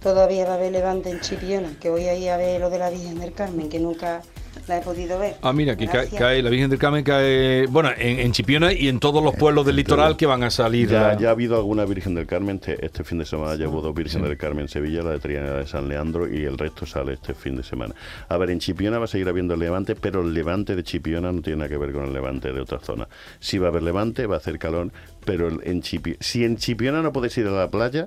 todavía 0.02 0.46
va 0.46 0.52
a 0.52 0.56
haber 0.56 0.72
levante 0.72 1.10
en 1.10 1.22
Chipiona, 1.22 1.74
que 1.80 1.90
voy 1.90 2.04
a 2.04 2.16
ir 2.16 2.30
a 2.30 2.38
ver 2.38 2.60
lo 2.60 2.70
de 2.70 2.80
la 2.80 2.90
Virgen 2.90 3.20
del 3.20 3.34
Carmen, 3.34 3.70
que 3.70 3.80
nunca 3.80 4.22
la 4.68 4.78
he 4.78 4.82
podido 4.82 5.20
ver. 5.20 5.36
Ah, 5.42 5.52
mira, 5.54 5.76
que 5.76 5.88
cae, 5.88 6.08
cae 6.10 6.42
la 6.42 6.50
Virgen 6.50 6.70
del 6.70 6.80
Carmen, 6.80 7.04
cae, 7.04 7.68
bueno, 7.68 7.90
en, 7.98 8.20
en 8.20 8.32
Chipiona 8.32 8.72
y 8.72 8.88
en 8.88 9.00
todos 9.00 9.24
los 9.24 9.36
pueblos 9.36 9.66
del 9.66 9.76
litoral 9.76 10.16
que 10.16 10.26
van 10.26 10.44
a 10.44 10.50
salir. 10.50 10.90
Ya, 10.90 11.02
la- 11.10 11.18
ya 11.18 11.28
ha 11.30 11.32
habido 11.32 11.56
alguna 11.58 11.86
Virgen 11.86 12.16
del 12.16 12.26
Carmen, 12.26 12.56
este, 12.56 12.86
este 12.86 13.04
fin 13.04 13.18
de 13.18 13.26
semana 13.26 13.56
ya 13.56 13.68
hubo 13.68 13.82
dos 13.82 13.94
Virgen 13.94 14.22
del 14.24 14.38
Carmen 14.38 14.62
en 14.64 14.70
Sevilla, 14.70 15.04
la 15.04 15.12
de 15.12 15.20
Triana 15.20 15.52
de 15.54 15.68
San 15.68 15.88
Leandro 15.90 16.34
y 16.34 16.44
el 16.46 16.58
resto 16.58 16.86
sale 16.86 17.14
este 17.14 17.34
fin 17.34 17.58
de 17.58 17.64
semana. 17.64 17.94
A 18.30 18.38
ver, 18.38 18.50
en 18.52 18.60
Chipiona 18.60 18.98
va 19.00 19.06
a 19.06 19.08
seguir 19.08 19.28
habiendo 19.28 19.54
el 19.56 19.60
levante, 19.60 19.96
pero 19.96 20.22
el 20.22 20.34
levante 20.34 20.76
de 20.76 20.84
Chipiona 20.84 21.32
no 21.32 21.42
tiene 21.42 21.58
nada 21.58 21.70
que 21.70 21.78
ver 21.78 21.92
con 21.92 22.06
el 22.06 22.14
levante 22.14 22.52
de 22.54 22.62
otra 22.62 22.80
zona. 22.80 23.08
Si 23.40 23.58
va 23.58 23.68
a 23.68 23.70
haber 23.72 23.84
levante, 23.84 24.26
va 24.28 24.36
a 24.36 24.38
hacer 24.38 24.58
calor, 24.60 24.92
pero 25.26 25.48
el- 25.50 25.60
en 25.64 25.82
Chipi- 25.82 26.18
si 26.20 26.44
en 26.46 26.58
Chipiona 26.58 27.02
no 27.02 27.12
puedes 27.12 27.38
ir 27.38 27.48
a 27.48 27.52
la 27.52 27.70
playa, 27.70 28.06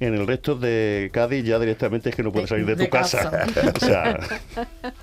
en 0.00 0.14
el 0.14 0.26
resto 0.26 0.54
de 0.54 1.10
Cádiz 1.12 1.44
ya 1.44 1.58
directamente 1.58 2.08
es 2.08 2.16
que 2.16 2.22
no 2.22 2.32
puedes 2.32 2.48
salir 2.48 2.64
de, 2.64 2.74
de 2.74 2.84
tu 2.86 2.90
casa. 2.90 3.30
casa. 3.30 3.72
o 3.76 3.80
sea, 3.80 4.18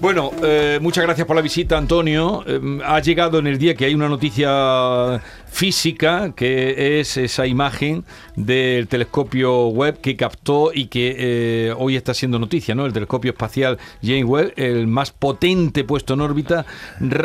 Bueno, 0.00 0.30
eh, 0.44 0.78
muchas 0.80 1.02
gracias 1.02 1.26
por 1.26 1.34
la 1.34 1.42
visita, 1.42 1.76
Antonio. 1.76 2.44
Eh, 2.46 2.78
ha 2.84 3.00
llegado 3.00 3.40
en 3.40 3.48
el 3.48 3.58
día 3.58 3.74
que 3.74 3.84
hay 3.84 3.96
una 3.96 4.08
noticia 4.08 5.20
física, 5.50 6.32
que 6.36 7.00
es 7.00 7.16
esa 7.16 7.48
imagen 7.48 8.04
del 8.36 8.86
telescopio 8.86 9.66
Webb 9.66 10.00
que 10.00 10.16
captó 10.16 10.70
y 10.72 10.86
que 10.86 11.16
eh, 11.18 11.74
hoy 11.76 11.96
está 11.96 12.14
siendo 12.14 12.38
noticia, 12.38 12.76
¿no? 12.76 12.86
El 12.86 12.92
telescopio 12.92 13.32
espacial 13.32 13.78
James 14.00 14.24
Webb, 14.24 14.52
el 14.54 14.86
más 14.86 15.10
potente 15.10 15.82
puesto 15.82 16.14
en 16.14 16.20
órbita, 16.20 16.64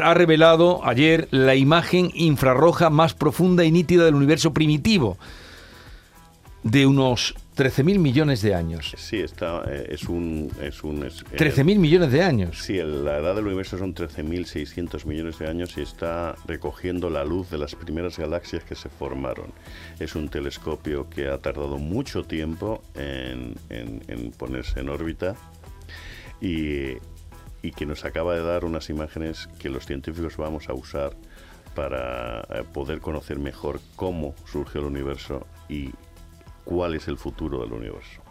ha 0.02 0.14
revelado 0.16 0.84
ayer 0.84 1.28
la 1.30 1.54
imagen 1.54 2.10
infrarroja 2.16 2.90
más 2.90 3.14
profunda 3.14 3.64
y 3.64 3.72
nítida 3.72 4.04
del 4.04 4.16
universo 4.16 4.52
primitivo, 4.52 5.20
de 6.64 6.88
unos 6.88 7.36
13.000 7.56 8.00
millones 8.00 8.42
de 8.42 8.56
años. 8.56 8.94
sí, 8.98 9.20
está, 9.20 9.64
eh, 9.68 9.88
es 9.92 10.04
un... 10.06 10.50
Es 10.62 10.84
un 10.84 11.06
es- 11.06 11.22
eh, 11.32 11.38
13.000 11.38 11.78
millones 11.78 12.12
de 12.12 12.24
años. 12.24 12.58
Sí, 12.64 12.78
la 12.78 13.20
edad 13.20 13.36
del 13.36 13.46
universo 13.46 13.78
son 13.78 13.94
13.600 13.94 15.06
millones 15.06 15.38
de 15.40 15.48
años 15.48 15.78
y 15.78 15.82
está 15.82 16.36
recogiendo 16.48 17.10
la 17.10 17.24
luz 17.24 17.50
de 17.52 17.58
las 17.60 17.76
primeras 17.76 18.18
galaxias 18.18 18.64
que 18.64 18.76
se 18.76 18.90
formaron. 18.90 19.48
Es 20.00 20.16
un 20.16 20.30
telescopio 20.30 21.10
que 21.10 21.28
ha 21.28 21.38
tardado 21.38 21.78
mucho 21.78 22.24
tiempo 22.24 22.82
en, 22.96 23.56
en- 23.70 24.02
en 24.08 24.32
ponerse 24.32 24.80
en 24.80 24.90
órbita 24.90 25.36
y, 26.42 26.94
y 27.62 27.72
que 27.76 27.86
nos 27.86 28.04
acaba 28.06 28.34
de 28.36 28.42
dar 28.44 28.66
unas 28.66 28.90
imágenes 28.90 29.48
que 29.60 29.70
los 29.70 29.86
científicos 29.86 30.38
vamos 30.38 30.70
a 30.70 30.74
usar 30.74 31.16
para 31.76 32.42
eh, 32.50 32.64
poder 32.72 33.00
conocer 33.00 33.40
mejor 33.40 33.80
cómo 33.96 34.36
surgió 34.52 34.82
el 34.82 34.88
universo 34.88 35.48
y 35.70 35.90
cuál 36.64 36.96
es 36.96 37.08
el 37.08 37.18
futuro 37.18 37.62
del 37.62 37.74
universo. 37.74 38.22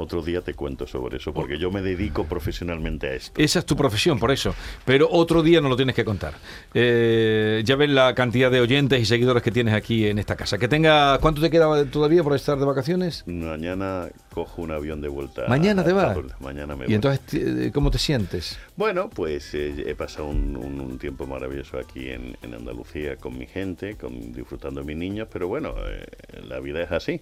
Otro 0.00 0.22
día 0.22 0.42
te 0.42 0.54
cuento 0.54 0.86
sobre 0.86 1.16
eso, 1.16 1.34
porque 1.34 1.58
yo 1.58 1.72
me 1.72 1.82
dedico 1.82 2.24
profesionalmente 2.24 3.08
a 3.08 3.14
esto. 3.14 3.42
Esa 3.42 3.58
es 3.58 3.66
tu 3.66 3.74
profesión, 3.74 4.20
por 4.20 4.30
eso. 4.30 4.54
Pero 4.84 5.08
otro 5.10 5.42
día 5.42 5.60
no 5.60 5.68
lo 5.68 5.74
tienes 5.74 5.96
que 5.96 6.04
contar. 6.04 6.34
Eh, 6.72 7.62
ya 7.64 7.74
ves 7.74 7.90
la 7.90 8.14
cantidad 8.14 8.48
de 8.48 8.60
oyentes 8.60 9.00
y 9.00 9.04
seguidores 9.04 9.42
que 9.42 9.50
tienes 9.50 9.74
aquí 9.74 10.06
en 10.06 10.20
esta 10.20 10.36
casa. 10.36 10.56
Que 10.56 10.68
tenga, 10.68 11.18
¿Cuánto 11.18 11.40
te 11.40 11.50
queda 11.50 11.84
todavía 11.86 12.22
por 12.22 12.36
estar 12.36 12.56
de 12.60 12.64
vacaciones? 12.64 13.24
Mañana 13.26 14.06
cojo 14.38 14.62
un 14.62 14.70
avión 14.70 15.00
de 15.00 15.08
vuelta. 15.08 15.46
Mañana 15.48 15.82
te 15.84 15.92
vas. 15.92 16.16
Mañana 16.40 16.76
me 16.76 16.84
Y 16.84 16.86
voy. 16.88 16.94
entonces, 16.94 17.20
eh, 17.34 17.70
¿cómo 17.74 17.90
te 17.90 17.98
sientes? 17.98 18.58
Bueno, 18.76 19.10
pues 19.10 19.52
eh, 19.54 19.84
he 19.86 19.94
pasado 19.96 20.28
un, 20.28 20.56
un- 20.56 20.80
un 20.80 20.98
tiempo 20.98 21.26
maravilloso 21.26 21.78
aquí 21.78 22.08
en, 22.08 22.36
en 22.42 22.54
Andalucía 22.54 23.16
con 23.16 23.36
mi 23.36 23.46
gente, 23.46 23.96
con, 23.96 24.32
disfrutando 24.32 24.80
de 24.80 24.86
mis 24.86 24.96
niños, 24.96 25.26
pero 25.32 25.48
bueno, 25.48 25.74
eh, 25.88 26.06
la 26.48 26.60
vida 26.60 26.82
es 26.82 26.92
así. 26.92 27.20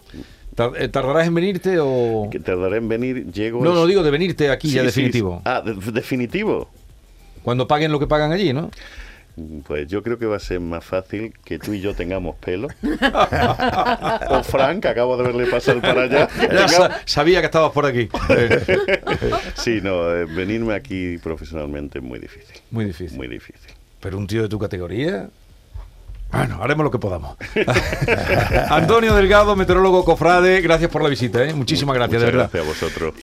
Eh, 0.79 0.89
¿Tardarás 0.89 1.27
en 1.27 1.35
venirte 1.35 1.79
o...? 1.81 2.29
Que 2.31 2.39
tardaré 2.41 2.77
en 2.79 2.89
venir, 2.89 3.33
llego... 3.33 3.63
No, 3.65 3.71
el- 3.71 3.77
no 3.77 3.87
digo 3.87 4.03
de 4.03 4.11
venirte 4.11 4.51
aquí 4.51 4.69
ya 4.71 4.81
sí, 4.83 4.87
definitivo. 4.87 5.37
sí. 5.37 5.43
Ah, 5.47 5.63
de- 5.65 5.93
definitivo. 5.93 6.69
Cuando 7.43 7.67
paguen 7.67 7.93
lo 7.93 7.99
que 7.99 8.07
pagan 8.07 8.33
allí, 8.33 8.53
¿no? 8.53 8.71
Pues 9.67 9.87
yo 9.89 10.03
creo 10.03 10.19
que 10.19 10.25
va 10.25 10.37
a 10.37 10.41
ser 10.41 10.61
más 10.61 10.83
fácil 10.83 11.35
que 11.45 11.59
tú 11.59 11.75
y 11.75 11.81
yo 11.83 11.95
tengamos 11.95 12.37
pelo. 12.37 12.69
o 14.31 14.43
Frank, 14.43 14.81
que 14.81 14.89
acabo 14.89 15.17
de 15.19 15.25
verle 15.25 15.47
pasar 15.47 15.81
para 15.83 16.05
allá. 16.05 16.27
tengamos- 16.41 16.91
sabía 17.05 17.41
que 17.41 17.47
estabas 17.47 17.73
por 17.73 17.85
aquí. 17.87 18.09
Sí, 19.57 19.81
no, 19.83 20.11
eh, 20.15 20.25
venirme 20.27 20.75
aquí 20.75 21.19
profesionalmente 21.19 21.99
es 21.99 22.05
muy 22.05 22.19
difícil. 22.19 22.57
Muy 22.71 22.85
difícil. 22.87 23.17
Muy 23.19 23.29
difícil. 23.29 23.71
Pero 24.01 24.17
un 24.19 24.27
tío 24.27 24.43
de 24.43 24.49
tu 24.49 24.59
categoría... 24.59 25.29
Bueno, 26.33 26.59
haremos 26.63 26.83
lo 26.85 26.91
que 26.91 26.99
podamos. 26.99 27.37
Antonio 28.69 29.15
Delgado, 29.15 29.55
meteorólogo 29.55 30.05
cofrade, 30.05 30.61
gracias 30.61 30.91
por 30.91 31.03
la 31.03 31.09
visita, 31.09 31.45
¿eh? 31.45 31.55
Muchísimas 31.55 31.95
gracias, 31.95 32.21
de 32.21 32.27
Muchas 32.27 32.51
verdad. 32.51 32.51
gracias 32.53 32.65
a 32.65 32.87
vosotros. 32.87 33.15